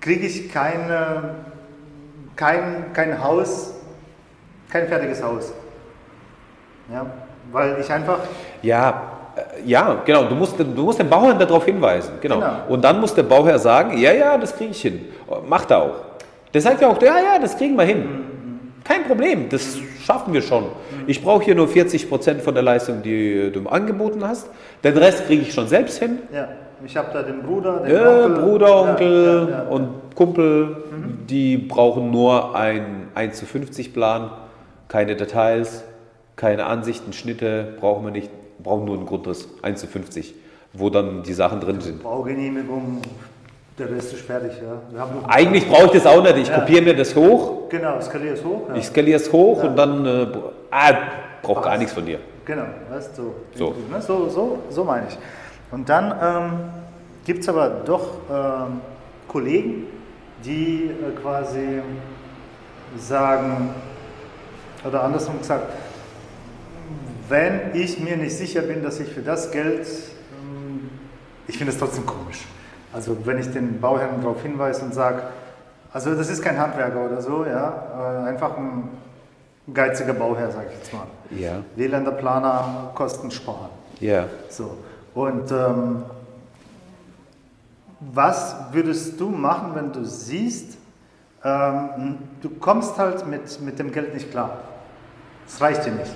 kriege 0.00 0.26
ich 0.26 0.52
keine, 0.52 1.34
kein, 2.36 2.92
kein 2.92 3.22
Haus, 3.22 3.74
kein 4.70 4.88
fertiges 4.88 5.22
Haus. 5.22 5.52
Ja, 6.92 7.06
weil 7.52 7.78
ich 7.80 7.90
einfach, 7.90 8.18
Ja, 8.62 9.02
äh, 9.36 9.68
ja, 9.68 10.02
genau. 10.04 10.24
Du 10.24 10.34
musst, 10.34 10.58
du 10.58 10.64
musst 10.64 10.98
den 10.98 11.08
Bauherrn 11.08 11.38
darauf 11.38 11.64
hinweisen. 11.64 12.14
Genau. 12.20 12.36
Genau. 12.36 12.52
Und 12.68 12.82
dann 12.82 13.00
muss 13.00 13.14
der 13.14 13.22
Bauherr 13.22 13.58
sagen, 13.58 13.96
ja, 13.98 14.12
ja, 14.12 14.38
das 14.38 14.56
kriege 14.56 14.70
ich 14.70 14.80
hin. 14.80 15.06
Macht 15.46 15.70
er 15.70 15.82
auch. 15.82 15.96
Der 16.52 16.60
sagt 16.60 16.80
ja 16.80 16.88
auch, 16.88 17.00
ja, 17.02 17.18
ja, 17.18 17.38
das 17.38 17.56
kriegen 17.56 17.76
wir 17.76 17.84
hin. 17.84 18.24
Kein 18.84 19.04
Problem, 19.04 19.48
das 19.50 19.78
schaffen 20.08 20.32
wir 20.32 20.40
schon. 20.40 20.64
Ich 21.06 21.22
brauche 21.22 21.44
hier 21.44 21.54
nur 21.54 21.68
40 21.68 22.08
Prozent 22.08 22.40
von 22.40 22.54
der 22.54 22.62
Leistung, 22.62 23.02
die 23.02 23.50
du 23.52 23.68
angeboten 23.68 24.26
hast. 24.26 24.48
Den 24.82 24.96
Rest 24.96 25.26
kriege 25.26 25.42
ich 25.42 25.52
schon 25.52 25.68
selbst 25.68 25.98
hin. 25.98 26.20
ja, 26.32 26.48
ich 26.82 26.96
habe 26.96 27.10
da 27.12 27.22
den 27.22 27.42
Bruder, 27.42 27.80
den 27.80 27.94
Ja, 27.94 28.24
Onkel, 28.24 28.42
Bruder, 28.42 28.80
Onkel 28.80 29.48
ja, 29.50 29.58
ja, 29.58 29.62
und 29.68 29.88
Kumpel, 30.14 30.76
die 31.28 31.58
brauchen 31.58 32.10
nur 32.10 32.56
einen 32.56 33.08
1 33.14 33.36
zu 33.38 33.44
50 33.44 33.92
Plan, 33.92 34.30
keine 34.88 35.14
Details, 35.14 35.84
keine 36.36 36.64
Ansichten, 36.64 37.12
Schnitte, 37.12 37.74
brauchen 37.78 38.04
wir 38.06 38.10
nicht, 38.10 38.30
brauchen 38.62 38.86
nur 38.86 38.96
einen 38.96 39.04
Grundriss, 39.06 39.46
1 39.60 39.78
zu 39.78 39.88
50, 39.88 40.34
wo 40.72 40.88
dann 40.88 41.22
die 41.22 41.34
Sachen 41.34 41.60
drin 41.60 41.82
sind. 41.82 42.02
Baugenehmigung, 42.02 43.02
der 43.78 43.90
Rest 43.90 44.12
ist 44.12 44.22
fertig. 44.22 44.52
Ja. 44.94 45.08
Eigentlich 45.28 45.68
brauche 45.68 45.86
ich 45.86 45.92
das 46.02 46.06
auch 46.06 46.22
nicht, 46.22 46.36
ich 46.38 46.48
Ja. 46.48 46.60
kopiere 46.60 46.82
mir 46.82 46.96
das 46.96 47.14
hoch, 47.14 47.68
Genau, 47.68 48.00
skalier 48.00 48.32
es 48.32 48.44
hoch. 48.44 48.68
Ja. 48.68 48.74
ich 48.76 48.86
skaliere 48.86 49.16
es 49.20 49.32
hoch 49.32 49.62
Ja. 49.62 49.68
und 49.70 49.76
dann, 49.76 50.06
äh, 50.06 50.26
ah, 50.70 50.92
braucht 51.42 51.64
gar 51.64 51.78
nichts 51.78 51.92
von 51.92 52.04
dir. 52.04 52.18
Genau, 52.44 52.64
weißt 52.90 53.16
du, 53.18 53.34
So. 53.54 53.74
Ne, 53.90 54.00
so, 54.00 54.28
so, 54.28 54.58
so 54.70 54.84
meine 54.84 55.06
ich. 55.08 55.18
Und 55.70 55.88
dann 55.88 56.14
ähm, 56.22 56.52
gibt 57.24 57.40
es 57.42 57.48
aber 57.48 57.68
doch 57.84 58.06
ähm, 58.30 58.80
Kollegen, 59.28 59.86
die 60.44 60.84
äh, 60.90 61.20
quasi 61.20 61.82
sagen, 62.96 63.74
oder 64.86 65.02
andersrum 65.04 65.38
gesagt, 65.38 65.72
wenn 67.28 67.60
ich 67.74 68.00
mir 68.00 68.16
nicht 68.16 68.34
sicher 68.36 68.62
bin, 68.62 68.82
dass 68.82 68.98
ich 69.00 69.08
für 69.10 69.20
das 69.20 69.50
Geld, 69.50 69.86
ähm, 69.86 70.88
ich 71.46 71.58
finde 71.58 71.72
es 71.72 71.78
trotzdem 71.78 72.06
komisch. 72.06 72.46
Also 72.92 73.16
wenn 73.24 73.38
ich 73.38 73.50
den 73.52 73.80
Bauherrn 73.80 74.20
darauf 74.22 74.42
hinweise 74.42 74.84
und 74.84 74.94
sage, 74.94 75.22
also 75.92 76.14
das 76.14 76.28
ist 76.30 76.42
kein 76.42 76.58
Handwerker 76.58 77.04
oder 77.04 77.20
so, 77.20 77.44
ja, 77.44 78.22
äh, 78.24 78.28
einfach 78.28 78.56
ein 78.56 78.88
geiziger 79.72 80.14
Bauherr, 80.14 80.50
sage 80.50 80.68
ich 80.70 80.78
jetzt 80.78 80.92
mal. 80.92 81.06
Ja. 81.30 81.62
Wählender 81.76 82.12
Planer 82.12 82.90
Kosten 82.94 83.30
sparen. 83.30 83.70
Ja. 84.00 84.26
So. 84.48 84.78
Und 85.14 85.50
ähm, 85.50 86.02
was 88.00 88.54
würdest 88.72 89.20
du 89.20 89.28
machen, 89.28 89.72
wenn 89.74 89.92
du 89.92 90.04
siehst, 90.04 90.78
ähm, 91.44 92.18
du 92.40 92.50
kommst 92.50 92.96
halt 92.98 93.26
mit, 93.26 93.60
mit 93.60 93.78
dem 93.78 93.92
Geld 93.92 94.14
nicht 94.14 94.30
klar. 94.30 94.58
Es 95.46 95.60
reicht 95.60 95.84
dir 95.84 95.92
nicht. 95.92 96.14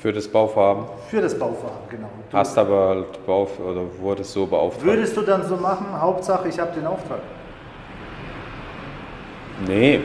Für 0.00 0.12
das 0.14 0.26
Bauvorhaben 0.26 0.86
Für 1.08 1.20
das 1.20 1.38
Bauvorhaben, 1.38 1.88
genau. 1.90 2.08
Du, 2.30 2.36
hast 2.36 2.56
aber 2.56 2.88
halt 2.88 3.26
Bau 3.26 3.46
oder 3.62 3.82
wurdest 3.98 4.32
so 4.32 4.46
beauftragt. 4.46 4.86
würdest 4.86 5.14
du 5.14 5.20
dann 5.22 5.46
so 5.46 5.56
machen, 5.56 5.86
Hauptsache 5.92 6.48
ich 6.48 6.58
habe 6.58 6.72
den 6.72 6.86
Auftrag. 6.86 7.20
Nee. 9.66 10.00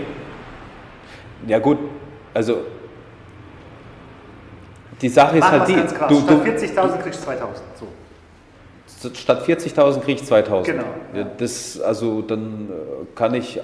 Ja 1.48 1.60
gut, 1.60 1.78
also 2.34 2.58
die 5.02 5.10
Sache 5.10 5.38
ist 5.38 5.44
Mach 5.44 5.52
halt 5.52 5.62
was 5.62 5.68
die, 5.70 5.96
krass. 5.96 6.10
du, 6.10 6.20
Statt 6.20 6.30
du, 6.46 6.50
40.000 6.50 6.98
kriegst 7.02 7.26
du 7.26 7.32
2.000. 7.32 7.38
So. 9.00 9.10
statt 9.14 9.44
40.000 9.48 10.00
krieg 10.02 10.22
ich 10.22 10.28
2.000. 10.28 10.64
Genau, 10.64 10.84
Ja, 11.14 11.20
ja. 11.20 11.28
Das, 11.38 11.80
also 11.80 12.22
dann 12.22 12.70
äh, 12.70 13.06
kann 13.16 13.34
ich, 13.34 13.58
äh, 13.58 13.62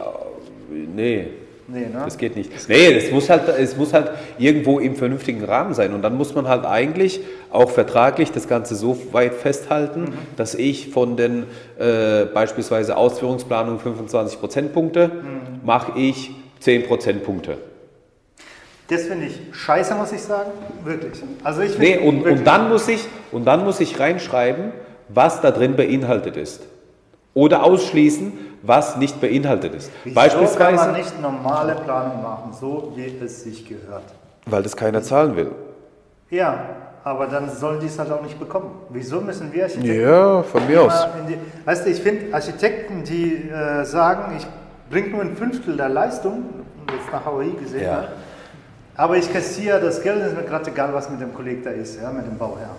nee, 0.70 1.28
Nee, 1.68 1.82
ne? 1.82 2.02
das 2.04 2.18
geht 2.18 2.36
nicht. 2.36 2.52
Nee, 2.68 2.94
es 2.94 3.12
muss, 3.12 3.30
halt, 3.30 3.48
es 3.48 3.78
muss 3.78 3.94
halt 3.94 4.12
irgendwo 4.38 4.80
im 4.80 4.96
vernünftigen 4.96 5.44
Rahmen 5.44 5.74
sein 5.74 5.94
und 5.94 6.02
dann 6.02 6.18
muss 6.18 6.36
man 6.36 6.48
halt 6.48 6.66
eigentlich 6.66 7.22
auch 7.50 7.70
vertraglich 7.70 8.32
das 8.32 8.48
Ganze 8.48 8.76
so 8.76 8.98
weit 9.14 9.34
festhalten, 9.36 10.02
Mhm. 10.02 10.14
dass 10.38 10.54
ich 10.56 10.90
von 10.90 11.16
den 11.18 11.44
äh, 11.80 12.26
beispielsweise 12.26 12.98
Ausführungsplanung 12.98 13.80
25 13.80 14.40
Prozentpunkte 14.40 15.08
Mhm. 15.10 15.66
mache 15.66 15.98
ich 16.00 16.32
10 16.60 16.84
Prozentpunkte. 16.88 17.58
Das 18.90 19.04
finde 19.04 19.28
ich 19.28 19.40
scheiße, 19.54 19.96
muss 19.96 20.12
ich 20.12 20.22
sagen. 20.22 20.52
Wirklich. 20.84 21.14
Also 21.44 21.62
ich 21.62 21.78
Nee, 21.78 21.98
und, 21.98 22.24
wirklich- 22.26 22.40
und, 22.40 22.46
dann 22.48 22.68
muss 22.70 22.88
ich, 22.90 23.06
und 23.32 23.46
dann 23.46 23.64
muss 23.64 23.80
ich 23.80 23.98
reinschreiben, 24.00 24.72
was 25.08 25.40
da 25.42 25.52
drin 25.52 25.76
beinhaltet 25.78 26.36
ist. 26.36 26.64
Oder 27.34 27.64
ausschließen, 27.64 28.34
was 28.64 28.98
nicht 28.98 29.20
beinhaltet 29.22 29.74
ist. 29.74 29.92
Wieso 30.04 30.14
kann 30.16 30.24
Beispielsweise, 30.24 30.86
man 30.88 30.94
nicht 30.96 31.22
normale 31.22 31.76
Planung 31.76 32.22
machen, 32.22 32.52
so 32.60 32.92
wie 32.96 33.18
es 33.24 33.44
sich 33.44 33.66
gehört? 33.68 34.04
weil 34.48 34.64
das 34.64 34.76
keiner 34.76 35.02
zahlen 35.04 35.36
will. 35.36 35.52
Ja, 36.32 36.66
aber 37.04 37.28
dann 37.28 37.50
sollen 37.50 37.80
die 37.80 37.86
es 37.86 37.98
halt 38.00 38.12
auch 38.12 38.22
nicht 38.24 38.40
bekommen. 38.40 38.72
Wieso 38.90 39.22
müssen 39.22 39.52
wir 39.54 39.64
Architekten 39.64 40.02
Ja, 40.02 40.42
von 40.44 40.66
mir 40.68 40.82
aus. 40.82 41.08
die, 41.30 41.38
Weißt 41.66 41.86
du, 41.86 41.90
ich 41.92 42.02
finde 42.02 42.34
Architekten, 42.34 43.04
die 43.04 43.50
äh, 43.50 43.84
sagen, 43.86 44.36
ich 44.38 44.46
bringe 44.90 45.10
nur 45.10 45.22
ein 45.22 45.36
Fünftel 45.36 45.78
der 45.78 45.90
Leistung, 45.90 46.44
jetzt 46.92 47.12
nach 47.12 47.24
Hawaii 47.26 47.52
gesehen, 47.52 47.84
Ja. 47.84 48.02
ne? 48.02 48.08
aber 48.96 49.16
ich 49.18 49.32
kassiere 49.32 49.80
das 49.80 50.02
Geld, 50.02 50.26
ist 50.26 50.36
mir 50.36 50.44
gerade 50.44 50.70
egal, 50.70 50.94
was 50.94 51.10
mit 51.10 51.22
dem 51.22 51.34
Kollegen 51.34 51.64
da 51.64 51.70
ist, 51.70 52.02
ja, 52.02 52.12
mit 52.12 52.26
dem 52.26 52.38
Bauherr. 52.38 52.76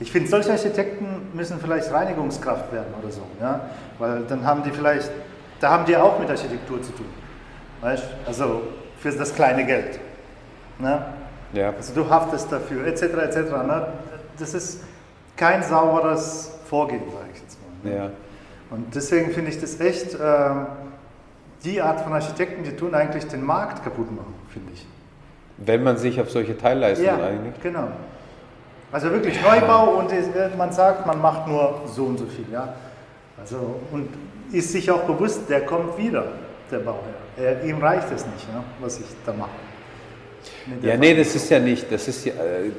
Ich 0.00 0.10
finde, 0.10 0.28
solche 0.28 0.50
Architekten 0.50 1.28
müssen 1.34 1.60
vielleicht 1.60 1.92
Reinigungskraft 1.92 2.72
werden 2.72 2.94
oder 3.00 3.12
so, 3.12 3.22
ja, 3.40 3.60
weil 3.98 4.22
dann 4.22 4.44
haben 4.44 4.62
die 4.62 4.70
vielleicht, 4.70 5.10
da 5.60 5.70
haben 5.70 5.84
die 5.84 5.96
auch 5.96 6.18
mit 6.18 6.30
Architektur 6.30 6.82
zu 6.82 6.92
tun, 6.92 7.06
weißt 7.82 8.04
also 8.26 8.62
für 8.98 9.12
das 9.12 9.34
kleine 9.34 9.64
Geld. 9.66 10.00
Ne? 10.78 11.04
Ja. 11.52 11.74
Also 11.76 11.94
du 11.94 12.08
haftest 12.08 12.50
dafür, 12.50 12.86
etc. 12.86 13.02
etc. 13.02 13.36
Ne? 13.66 13.86
Das 14.38 14.54
ist 14.54 14.82
kein 15.36 15.62
sauberes 15.62 16.58
Vorgehen, 16.64 17.02
sage 17.12 17.28
ich 17.34 17.40
jetzt 17.40 17.58
mal. 17.84 17.92
Ja. 17.92 18.10
Und 18.70 18.94
deswegen 18.94 19.32
finde 19.32 19.50
ich 19.50 19.60
das 19.60 19.80
echt, 19.80 20.14
ähm, 20.14 20.66
die 21.64 21.82
Art 21.82 22.00
von 22.00 22.12
Architekten, 22.12 22.62
die 22.62 22.74
tun 22.74 22.94
eigentlich 22.94 23.26
den 23.26 23.44
Markt 23.44 23.82
kaputt 23.82 24.10
machen, 24.10 24.34
finde 24.48 24.72
ich. 24.72 24.86
Wenn 25.58 25.82
man 25.82 25.98
sich 25.98 26.20
auf 26.20 26.30
solche 26.30 26.56
Teilleistungen 26.56 27.20
einigt. 27.20 27.62
genau. 27.62 27.88
Also 28.92 29.10
wirklich 29.10 29.40
Neubau 29.40 29.98
und 29.98 30.12
äh, 30.12 30.50
man 30.56 30.72
sagt, 30.72 31.06
man 31.06 31.20
macht 31.20 31.46
nur 31.46 31.82
so 31.86 32.04
und 32.04 32.18
so 32.18 32.26
viel, 32.26 32.46
ja. 32.52 32.74
Also 33.40 33.80
und 33.92 34.08
ist 34.52 34.72
sich 34.72 34.90
auch 34.90 35.02
bewusst, 35.02 35.48
der 35.48 35.64
kommt 35.64 35.96
wieder, 35.96 36.26
der 36.70 36.78
Bauherr. 36.78 37.02
Er, 37.36 37.64
ihm 37.64 37.78
reicht 37.78 38.10
es 38.12 38.26
nicht, 38.26 38.48
ja, 38.52 38.62
was 38.80 38.98
ich 38.98 39.06
da 39.24 39.32
mache. 39.32 39.50
Ja, 40.82 40.96
nee, 40.96 41.14
das 41.14 41.34
ist 41.34 41.48
ja 41.50 41.58
nicht, 41.58 41.90
das 41.90 42.08
ist 42.08 42.24
ja, 42.24 42.32
äh, 42.32 42.70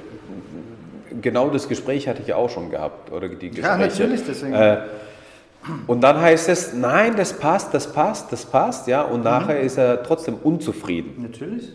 genau 1.22 1.50
das 1.50 1.68
Gespräch 1.68 2.08
hatte 2.08 2.22
ich 2.22 2.28
ja 2.28 2.36
auch 2.36 2.50
schon 2.50 2.70
gehabt. 2.70 3.12
Oder 3.12 3.30
die 3.30 3.50
Gespräche. 3.50 3.68
Ja, 3.68 3.78
natürlich, 3.78 4.22
deswegen. 4.28 4.54
Äh, 4.54 4.82
und 5.88 6.02
dann 6.02 6.20
heißt 6.20 6.50
es, 6.50 6.74
nein, 6.74 7.16
das 7.16 7.34
passt, 7.34 7.74
das 7.74 7.92
passt, 7.92 8.32
das 8.32 8.46
passt, 8.46 8.88
ja. 8.88 9.04
Und 9.04 9.24
nachher 9.24 9.60
ist 9.60 9.78
er 9.78 10.02
trotzdem 10.04 10.36
unzufrieden, 10.36 11.22
Natürlich. 11.22 11.72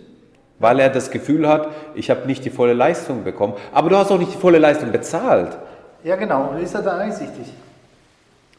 Weil 0.58 0.80
er 0.80 0.88
das 0.90 1.10
Gefühl 1.10 1.48
hat, 1.48 1.68
ich 1.94 2.10
habe 2.10 2.26
nicht 2.26 2.44
die 2.44 2.50
volle 2.50 2.72
Leistung 2.72 3.24
bekommen. 3.24 3.54
Aber 3.72 3.90
du 3.90 3.96
hast 3.96 4.10
auch 4.10 4.18
nicht 4.18 4.34
die 4.34 4.38
volle 4.38 4.58
Leistung 4.58 4.90
bezahlt. 4.92 5.56
Ja, 6.04 6.16
genau. 6.16 6.50
Und 6.50 6.62
ist 6.62 6.74
er 6.74 6.82
da 6.82 6.98
einsichtig? 6.98 7.52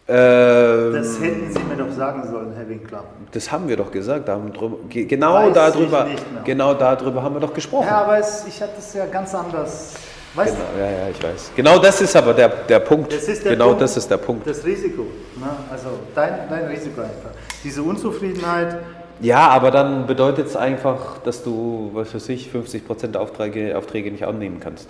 Ähm, 0.09 0.93
Das 0.93 1.19
hätten 1.19 1.51
Sie 1.51 1.59
mir 1.59 1.75
doch 1.75 1.91
sagen 1.93 2.23
sollen, 2.31 2.53
Herr 2.55 2.67
Winkler. 2.69 3.03
das 3.31 3.51
haben 3.51 3.67
wir 3.67 3.75
doch 3.75 3.91
gesagt. 3.91 4.29
Haben 4.29 4.53
drüber, 4.53 4.77
genau 4.89 5.33
Weiß 5.33 5.53
darüber, 5.53 6.07
genau 6.45 6.73
darüber 6.73 7.21
haben 7.23 7.35
wir 7.35 7.41
doch 7.41 7.53
gesprochen. 7.53 7.87
Ja, 7.87 8.03
aber 8.03 8.19
es, 8.19 8.45
ich 8.47 8.61
hatte 8.61 8.73
es 8.77 8.93
ja 8.93 9.05
ganz 9.07 9.35
anders. 9.35 9.95
Weißt 10.33 10.53
Genau, 10.55 10.85
ja, 10.85 10.91
ja, 10.91 11.09
ich 11.09 11.21
weiß. 11.21 11.51
Genau 11.55 11.79
das 11.79 11.99
ist 11.99 12.15
aber 12.15 12.33
der, 12.33 12.47
der 12.49 12.79
Punkt. 12.79 13.11
Das 13.11 13.27
ist 13.27 13.43
der 13.43 13.53
genau 13.53 13.67
Punkt. 13.69 13.81
das 13.81 13.97
ist 13.97 14.09
der 14.09 14.17
Punkt. 14.17 14.45
du, 14.45 14.51
das 14.51 14.63
Risiko. 14.63 15.01
Ne? 15.01 15.47
Also 15.71 15.87
dein, 16.13 16.47
dein 16.49 16.65
Risiko 16.67 17.01
einfach. 17.01 17.31
Diese 17.63 17.81
Unzufriedenheit. 17.81 18.77
Ja, 19.19 19.47
aber 19.49 19.71
dann 19.71 20.05
bedeutet 20.05 20.47
es 20.47 20.55
einfach, 20.55 21.17
dass 21.19 21.43
du, 21.43 21.89
was 21.93 22.11
für 22.11 22.19
sich, 22.19 22.49
50% 22.49 23.07
der 23.07 23.21
Aufträge, 23.21 23.77
Aufträge 23.77 24.11
nicht 24.11 24.25
annehmen 24.25 24.59
kannst. 24.59 24.89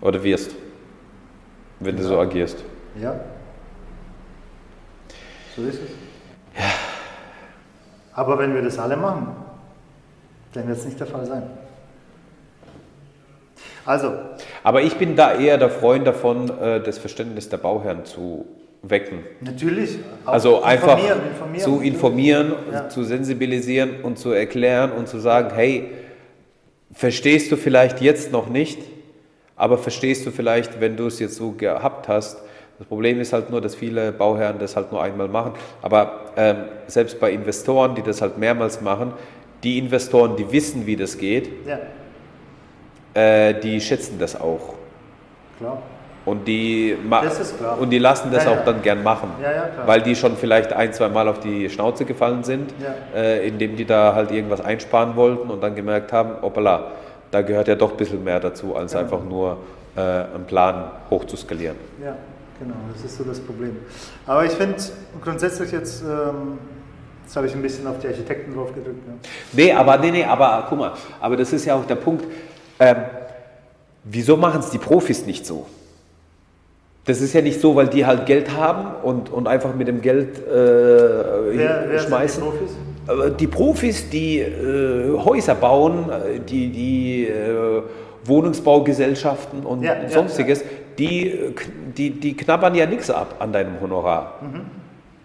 Oder 0.00 0.22
wirst. 0.22 0.54
Wenn 1.80 1.96
du 1.96 2.04
so 2.04 2.18
agierst. 2.18 2.58
Ja. 3.00 3.18
So 5.56 5.62
ist 5.62 5.80
es. 5.82 5.90
Ja. 6.56 6.70
Aber 8.14 8.38
wenn 8.38 8.54
wir 8.54 8.62
das 8.62 8.78
alle 8.78 8.96
machen, 8.96 9.28
dann 10.52 10.68
wird 10.68 10.78
es 10.78 10.84
nicht 10.84 11.00
der 11.00 11.06
Fall 11.06 11.26
sein. 11.26 11.42
Also, 13.84 14.12
Aber 14.62 14.82
ich 14.82 14.96
bin 14.96 15.16
da 15.16 15.34
eher 15.34 15.58
der 15.58 15.70
Freund 15.70 16.06
davon, 16.06 16.48
äh, 16.60 16.80
das 16.80 16.98
Verständnis 16.98 17.48
der 17.48 17.56
Bauherren 17.56 18.04
zu 18.04 18.46
wecken. 18.82 19.20
natürlich. 19.40 19.98
auch 20.24 20.32
Also 20.32 20.62
einfach 20.62 20.98
informieren, 20.98 21.20
informieren. 21.30 21.64
zu 21.64 21.80
informieren, 21.80 22.52
Ja. 22.72 22.88
zu 22.88 23.04
sensibilisieren 23.04 24.00
und 24.02 24.18
zu 24.18 24.30
erklären 24.32 24.92
und 24.92 25.08
zu 25.08 25.18
sagen, 25.20 25.50
hey, 25.54 25.90
verstehst 26.92 27.50
du 27.52 27.56
vielleicht 27.56 28.00
jetzt 28.00 28.32
noch 28.32 28.48
nicht, 28.48 28.78
aber 29.56 29.78
verstehst 29.78 30.26
du 30.26 30.30
vielleicht, 30.30 30.80
wenn 30.80 30.96
du 30.96 31.06
es 31.06 31.18
jetzt 31.20 31.36
so 31.36 31.52
gehabt 31.52 32.08
hast. 32.08 32.38
Das 32.78 32.86
Problem 32.88 33.20
ist 33.20 33.32
halt 33.32 33.50
nur, 33.50 33.60
dass 33.60 33.76
viele 33.76 34.10
Bauherren 34.10 34.58
das 34.58 34.74
halt 34.74 34.90
nur 34.90 35.00
einmal 35.02 35.28
machen. 35.28 35.52
Aber 35.82 36.32
ähm, 36.36 36.56
selbst 36.88 37.20
bei 37.20 37.30
Investoren, 37.30 37.94
die 37.94 38.02
das 38.02 38.20
halt 38.20 38.38
mehrmals 38.38 38.80
machen, 38.80 39.12
die 39.62 39.78
Investoren, 39.78 40.34
die 40.36 40.50
wissen, 40.50 40.86
wie 40.86 40.96
das 40.96 41.16
geht, 41.16 41.48
Ja, 41.66 41.78
äh, 43.14 43.54
die 43.60 43.80
schätzen 43.80 44.18
das 44.18 44.34
auch. 44.40 44.74
klar. 45.58 45.80
Und 46.24 46.46
die, 46.46 46.96
und 47.80 47.90
die 47.90 47.98
lassen 47.98 48.30
das 48.30 48.44
Ja, 48.44 48.52
auch 48.52 48.56
ja. 48.58 48.62
dann 48.62 48.80
gern 48.82 49.02
machen. 49.02 49.30
Ja. 49.42 49.86
Weil 49.86 50.02
die 50.02 50.14
schon 50.14 50.36
vielleicht 50.36 50.72
ein, 50.72 50.92
zwei 50.92 51.08
Mal 51.08 51.26
auf 51.26 51.40
die 51.40 51.68
Schnauze 51.68 52.04
gefallen 52.04 52.44
sind, 52.44 52.72
äh, 53.14 53.46
indem 53.46 53.74
die 53.76 53.84
da 53.84 54.14
halt 54.14 54.30
irgendwas 54.30 54.60
einsparen 54.60 55.16
wollten 55.16 55.50
und 55.50 55.60
dann 55.62 55.74
gemerkt 55.74 56.12
haben, 56.12 56.40
hoppala, 56.40 56.92
da 57.32 57.42
gehört 57.42 57.66
ja 57.66 57.74
doch 57.74 57.90
ein 57.92 57.96
bisschen 57.96 58.22
mehr 58.22 58.38
dazu, 58.38 58.76
als 58.76 58.92
Genau. 58.92 59.04
einfach 59.04 59.24
nur 59.24 59.56
äh, 59.96 60.00
einen 60.00 60.44
Plan 60.46 60.92
hochzuskalieren. 61.10 61.76
Ja, 62.00 62.14
genau, 62.60 62.74
das 62.92 63.04
ist 63.04 63.16
so 63.18 63.24
das 63.24 63.40
Problem. 63.40 63.78
Aber 64.24 64.44
ich 64.44 64.52
finde 64.52 64.76
grundsätzlich 65.24 65.72
jetzt, 65.72 66.02
ähm, 66.02 66.58
jetzt 67.24 67.34
habe 67.34 67.48
ich 67.48 67.54
ein 67.54 67.62
bisschen 67.62 67.84
auf 67.88 67.98
die 67.98 68.06
Architekten 68.06 68.54
drauf 68.54 68.72
gedrückt. 68.72 69.00
Ja. 69.08 69.14
Nee, 69.52 69.72
aber 69.72 69.98
nee, 69.98 70.12
nee, 70.12 70.24
aber 70.24 70.66
guck 70.68 70.78
mal, 70.78 70.92
aber 71.20 71.36
das 71.36 71.52
ist 71.52 71.64
ja 71.64 71.74
auch 71.74 71.84
der 71.84 71.96
Punkt. 71.96 72.24
Ähm, 72.78 72.96
wieso 74.04 74.36
machen 74.36 74.60
es 74.60 74.70
die 74.70 74.78
Profis 74.78 75.26
nicht 75.26 75.44
so? 75.44 75.66
Das 77.04 77.20
ist 77.20 77.32
ja 77.32 77.40
nicht 77.40 77.60
so, 77.60 77.74
weil 77.74 77.88
die 77.88 78.06
halt 78.06 78.26
Geld 78.26 78.56
haben 78.56 78.94
und, 79.02 79.28
und 79.30 79.48
einfach 79.48 79.74
mit 79.74 79.88
dem 79.88 80.00
Geld 80.00 80.38
äh, 80.38 80.50
Wer, 80.50 81.84
wer 81.88 81.98
schmeißen. 81.98 82.42
die 82.42 82.48
Profis? 82.48 82.76
Aber 83.08 83.30
die 83.30 83.46
Profis, 83.48 84.08
die 84.10 84.38
äh, 84.38 85.18
Häuser 85.18 85.56
bauen, 85.56 86.04
äh, 86.10 86.38
die, 86.38 86.68
die 86.70 87.26
äh, 87.26 87.82
Wohnungsbaugesellschaften 88.24 89.64
und 89.64 89.82
Ja, 89.82 90.00
ja, 90.00 90.08
sonstiges, 90.08 90.64
Die, 90.98 91.28
äh, 91.30 91.54
die, 91.96 92.10
die 92.10 92.36
knabbern 92.36 92.74
ja 92.76 92.86
nichts 92.86 93.10
ab 93.10 93.34
an 93.40 93.52
deinem 93.52 93.80
Honorar. 93.80 94.38
Mhm. 94.40 94.60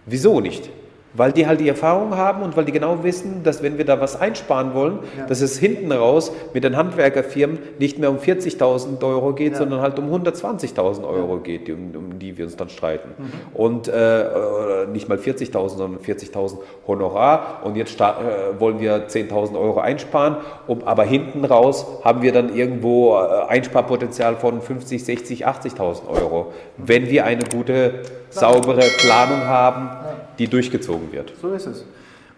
Wieso 0.06 0.40
nicht? 0.40 0.70
Weil 1.14 1.32
die 1.32 1.46
halt 1.46 1.60
die 1.60 1.68
Erfahrung 1.68 2.16
haben 2.16 2.42
und 2.42 2.56
weil 2.56 2.64
die 2.66 2.72
genau 2.72 3.02
wissen, 3.02 3.42
dass 3.42 3.62
wenn 3.62 3.78
wir 3.78 3.84
da 3.86 3.98
was 4.00 4.20
einsparen 4.20 4.74
wollen, 4.74 4.98
Ja. 5.18 5.26
dass 5.26 5.40
es 5.40 5.58
hinten 5.58 5.90
raus 5.90 6.30
mit 6.52 6.64
den 6.64 6.76
Handwerkerfirmen 6.76 7.58
nicht 7.78 7.98
mehr 7.98 8.10
um 8.10 8.18
40.000 8.18 9.02
Euro 9.02 9.32
geht, 9.32 9.52
Ja. 9.52 9.58
sondern 9.58 9.80
halt 9.80 9.98
um 9.98 10.10
120.000 10.10 11.06
Euro 11.06 11.38
geht, 11.38 11.66
die- 11.66 11.72
um, 11.72 11.92
um 11.96 12.18
die 12.18 12.36
wir 12.36 12.44
uns 12.44 12.56
dann 12.56 12.68
streiten. 12.68 13.08
Mhm. 13.16 13.32
Und 13.54 13.88
äh, 13.88 14.20
äh, 14.22 14.86
nicht 14.92 15.08
mal 15.08 15.16
40.000, 15.18 15.78
sondern 15.78 16.00
40.000 16.00 16.58
Honorar. 16.86 17.60
Und 17.64 17.76
jetzt 17.76 17.98
äh, 18.00 18.04
wollen 18.58 18.78
wir 18.80 19.08
10.000 19.08 19.58
Euro 19.58 19.80
einsparen, 19.80 20.36
um, 20.66 20.82
aber 20.84 21.04
hinten 21.04 21.44
raus 21.44 21.86
haben 22.04 22.22
wir 22.22 22.32
dann 22.32 22.54
irgendwo 22.54 23.16
äh, 23.16 23.48
Einsparpotenzial 23.48 24.36
von 24.36 24.60
50, 24.60 25.04
60, 25.04 25.46
80.000 25.46 26.08
Euro, 26.08 26.52
wenn 26.76 27.08
wir 27.08 27.24
eine 27.24 27.44
gute, 27.44 28.02
saubere 28.30 28.82
Planung 28.98 29.40
haben, 29.46 29.88
die 30.38 30.48
durchgezogen 30.48 31.12
wird. 31.12 31.32
So 31.40 31.52
ist 31.52 31.66
es. 31.66 31.84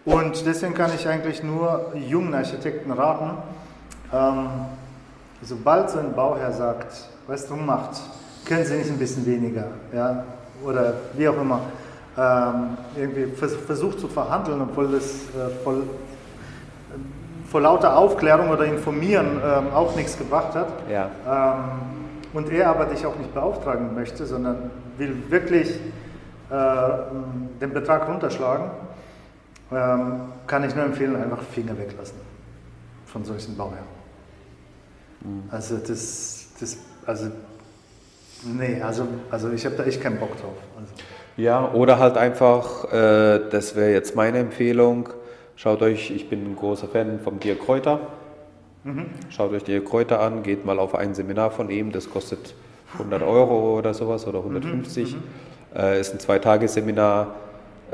Und 0.03 0.45
deswegen 0.45 0.73
kann 0.73 0.91
ich 0.95 1.07
eigentlich 1.07 1.43
nur 1.43 1.93
jungen 1.95 2.33
Architekten 2.33 2.91
raten, 2.91 3.37
ähm, 4.11 4.47
sobald 5.43 5.89
so 5.89 5.99
ein 5.99 6.13
Bauherr 6.13 6.51
sagt, 6.51 7.07
was 7.27 7.47
drum 7.47 7.65
macht, 7.65 8.01
können 8.45 8.65
Sie 8.65 8.75
nicht 8.75 8.89
ein 8.89 8.97
bisschen 8.97 9.25
weniger, 9.25 9.67
ja, 9.93 10.23
oder 10.65 10.95
wie 11.15 11.27
auch 11.27 11.39
immer, 11.39 11.61
ähm, 12.17 12.77
irgendwie 12.95 13.27
vers 13.35 13.55
versucht 13.55 13.99
zu 13.99 14.07
verhandeln, 14.07 14.61
obwohl 14.61 14.91
das 14.91 15.05
äh, 15.05 15.63
voll, 15.63 15.83
vor 17.49 17.61
lauter 17.61 17.95
Aufklärung 17.95 18.49
oder 18.49 18.65
Informieren 18.65 19.39
ähm, 19.43 19.73
auch 19.73 19.95
nichts 19.95 20.17
gebracht 20.17 20.55
hat. 20.55 20.67
Ja. 20.89 21.09
Ähm, 21.27 21.63
und 22.33 22.49
er 22.49 22.69
aber 22.69 22.85
dich 22.85 23.05
auch 23.05 23.15
nicht 23.17 23.33
beauftragen 23.33 23.93
möchte, 23.93 24.25
sondern 24.25 24.71
will 24.97 25.15
wirklich 25.29 25.77
äh, 26.51 27.61
den 27.61 27.73
Betrag 27.73 28.07
runterschlagen, 28.07 28.71
ähm, 29.71 30.21
kann 30.47 30.63
ich 30.67 30.75
nur 30.75 30.83
empfehlen, 30.83 31.15
einfach 31.15 31.41
Finger 31.41 31.77
weglassen 31.77 32.17
von 33.05 33.23
solchen 33.23 33.55
Bauherren. 33.55 34.01
Also 35.49 35.77
das, 35.77 36.49
das, 36.59 36.77
also 37.05 37.27
nee, 38.43 38.81
also, 38.81 39.07
also 39.29 39.51
ich 39.51 39.65
habe 39.65 39.75
da 39.75 39.83
echt 39.83 40.01
keinen 40.01 40.19
Bock 40.19 40.31
drauf. 40.31 40.57
Also, 40.77 40.91
Ja, 41.37 41.71
oder 41.71 41.99
halt 41.99 42.17
einfach, 42.17 42.91
äh, 42.91 43.49
das 43.49 43.75
wäre 43.75 43.91
jetzt 43.91 44.15
meine 44.15 44.39
Empfehlung, 44.39 45.09
schaut 45.55 45.81
euch, 45.81 46.11
ich 46.11 46.29
bin 46.29 46.51
ein 46.51 46.55
großer 46.55 46.87
Fan 46.87 47.19
vom 47.19 47.39
Dirk 47.39 47.59
Kräuter. 47.59 47.99
Schaut 49.29 49.51
euch 49.51 49.63
Dirk 49.63 49.85
Kräuter 49.85 50.19
an, 50.21 50.41
geht 50.41 50.65
mal 50.65 50.79
auf 50.79 50.95
ein 50.95 51.13
Seminar 51.13 51.51
von 51.51 51.69
ihm, 51.69 51.91
das 51.91 52.09
kostet 52.09 52.55
100 52.93 53.21
Euro 53.21 53.77
oder 53.77 53.93
sowas 53.93 54.25
oder 54.25 54.39
150. 54.39 55.15
Äh, 55.75 55.99
ist 55.99 56.13
ein 56.13 56.19
Zweitagesseminar, 56.19 57.35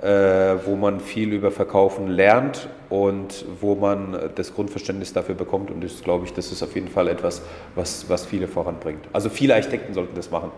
äh, 0.01 0.55
wo 0.65 0.75
man 0.75 0.99
viel 0.99 1.33
über 1.33 1.51
Verkaufen 1.51 2.07
lernt 2.07 2.69
und 2.89 3.45
wo 3.59 3.75
man 3.75 4.17
das 4.35 4.53
Grundverständnis 4.53 5.13
dafür 5.13 5.35
bekommt. 5.35 5.71
Und 5.71 5.83
das 5.83 6.01
glaube 6.01 6.25
ich, 6.25 6.33
das 6.33 6.51
ist 6.51 6.63
auf 6.63 6.75
jeden 6.75 6.87
Fall 6.87 7.07
etwas, 7.07 7.41
was, 7.75 8.09
was 8.09 8.25
viele 8.25 8.47
voranbringt. 8.47 9.05
Also 9.13 9.29
viele 9.29 9.55
Architekten 9.55 9.93
sollten 9.93 10.15
das 10.15 10.31
machen. 10.31 10.51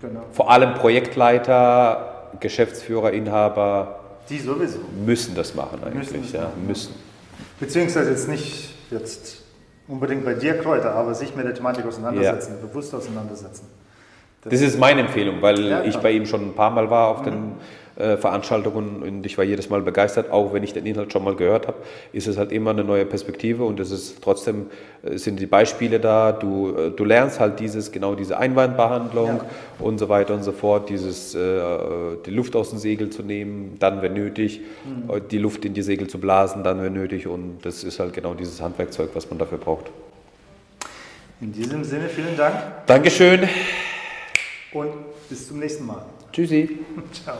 genau. 0.00 0.22
Vor 0.32 0.50
allem 0.50 0.74
Projektleiter, 0.74 2.30
Geschäftsführer, 2.40 3.12
Inhaber 3.12 4.00
Die 4.28 4.38
sowieso. 4.38 4.78
müssen 5.04 5.34
das 5.34 5.54
machen 5.54 5.80
eigentlich. 5.84 6.10
Müssen 6.12 6.34
ja, 6.34 6.42
machen. 6.42 6.66
müssen. 6.66 6.94
Beziehungsweise 7.58 8.10
jetzt 8.10 8.28
nicht 8.28 8.74
jetzt 8.90 9.42
unbedingt 9.88 10.24
bei 10.24 10.34
dir 10.34 10.58
Kräuter, 10.58 10.94
aber 10.94 11.14
sich 11.14 11.34
mit 11.34 11.44
der 11.44 11.54
Thematik 11.54 11.84
auseinandersetzen, 11.84 12.54
bewusst 12.60 12.94
auseinandersetzen. 12.94 13.66
Das 14.44 14.60
ist 14.62 14.78
meine 14.78 15.02
Empfehlung, 15.02 15.42
weil 15.42 15.60
Ja, 15.66 15.82
ich 15.84 15.96
bei 15.98 16.12
ihm 16.12 16.24
schon 16.26 16.48
ein 16.48 16.54
paar 16.54 16.70
Mal 16.70 16.88
war 16.90 17.08
auf 17.08 17.22
den 17.22 17.52
äh, 17.96 18.16
Veranstaltungen 18.16 19.02
und 19.02 19.26
ich 19.26 19.36
war 19.36 19.44
jedes 19.44 19.68
Mal 19.68 19.82
begeistert, 19.82 20.30
auch 20.30 20.54
wenn 20.54 20.62
ich 20.62 20.72
den 20.72 20.86
Inhalt 20.86 21.12
schon 21.12 21.22
mal 21.22 21.34
gehört 21.36 21.66
habe, 21.66 21.76
ist 22.14 22.26
es 22.26 22.38
halt 22.38 22.50
immer 22.50 22.70
eine 22.70 22.82
neue 22.82 23.04
Perspektive 23.04 23.64
und 23.64 23.78
es 23.80 23.90
ist 23.90 24.22
trotzdem 24.22 24.66
äh, 25.02 25.18
sind 25.18 25.38
die 25.40 25.44
Beispiele 25.44 26.00
da. 26.00 26.32
Du, 26.32 26.74
äh, 26.74 26.90
du 26.90 27.04
lernst 27.04 27.38
halt 27.38 27.60
dieses 27.60 27.92
genau 27.92 28.14
diese 28.14 28.38
Einwandbehandlung 28.38 29.26
Ja. 29.26 29.40
und 29.78 29.98
so 29.98 30.08
weiter 30.08 30.32
und 30.32 30.42
so 30.42 30.52
fort, 30.52 30.88
dieses 30.88 31.34
äh, 31.34 31.60
die 32.24 32.30
Luft 32.30 32.56
aus 32.56 32.70
dem 32.70 32.78
Segel 32.78 33.10
zu 33.10 33.22
nehmen, 33.22 33.76
dann 33.78 34.00
wenn 34.00 34.14
nötig, 34.14 34.62
Mhm. 34.86 35.10
äh, 35.16 35.20
die 35.30 35.36
Luft 35.38 35.66
in 35.66 35.74
die 35.74 35.82
Segel 35.82 36.06
zu 36.06 36.18
blasen, 36.18 36.64
dann 36.64 36.80
wenn 36.82 36.94
nötig 36.94 37.26
und 37.26 37.58
das 37.62 37.84
ist 37.84 38.00
halt 38.00 38.14
genau 38.14 38.32
dieses 38.32 38.62
Handwerkzeug, 38.62 39.10
was 39.12 39.28
man 39.28 39.38
dafür 39.38 39.58
braucht. 39.58 39.90
In 41.42 41.52
diesem 41.52 41.84
Sinne 41.84 42.08
vielen 42.08 42.36
Dank 42.38 42.54
Dankeschön. 42.86 43.40
Und 44.72 44.92
bis 45.28 45.48
zum 45.48 45.58
nächsten 45.58 45.86
Mal. 45.86 46.04
Tschüssi. 46.32 46.78
Ciao. 47.12 47.38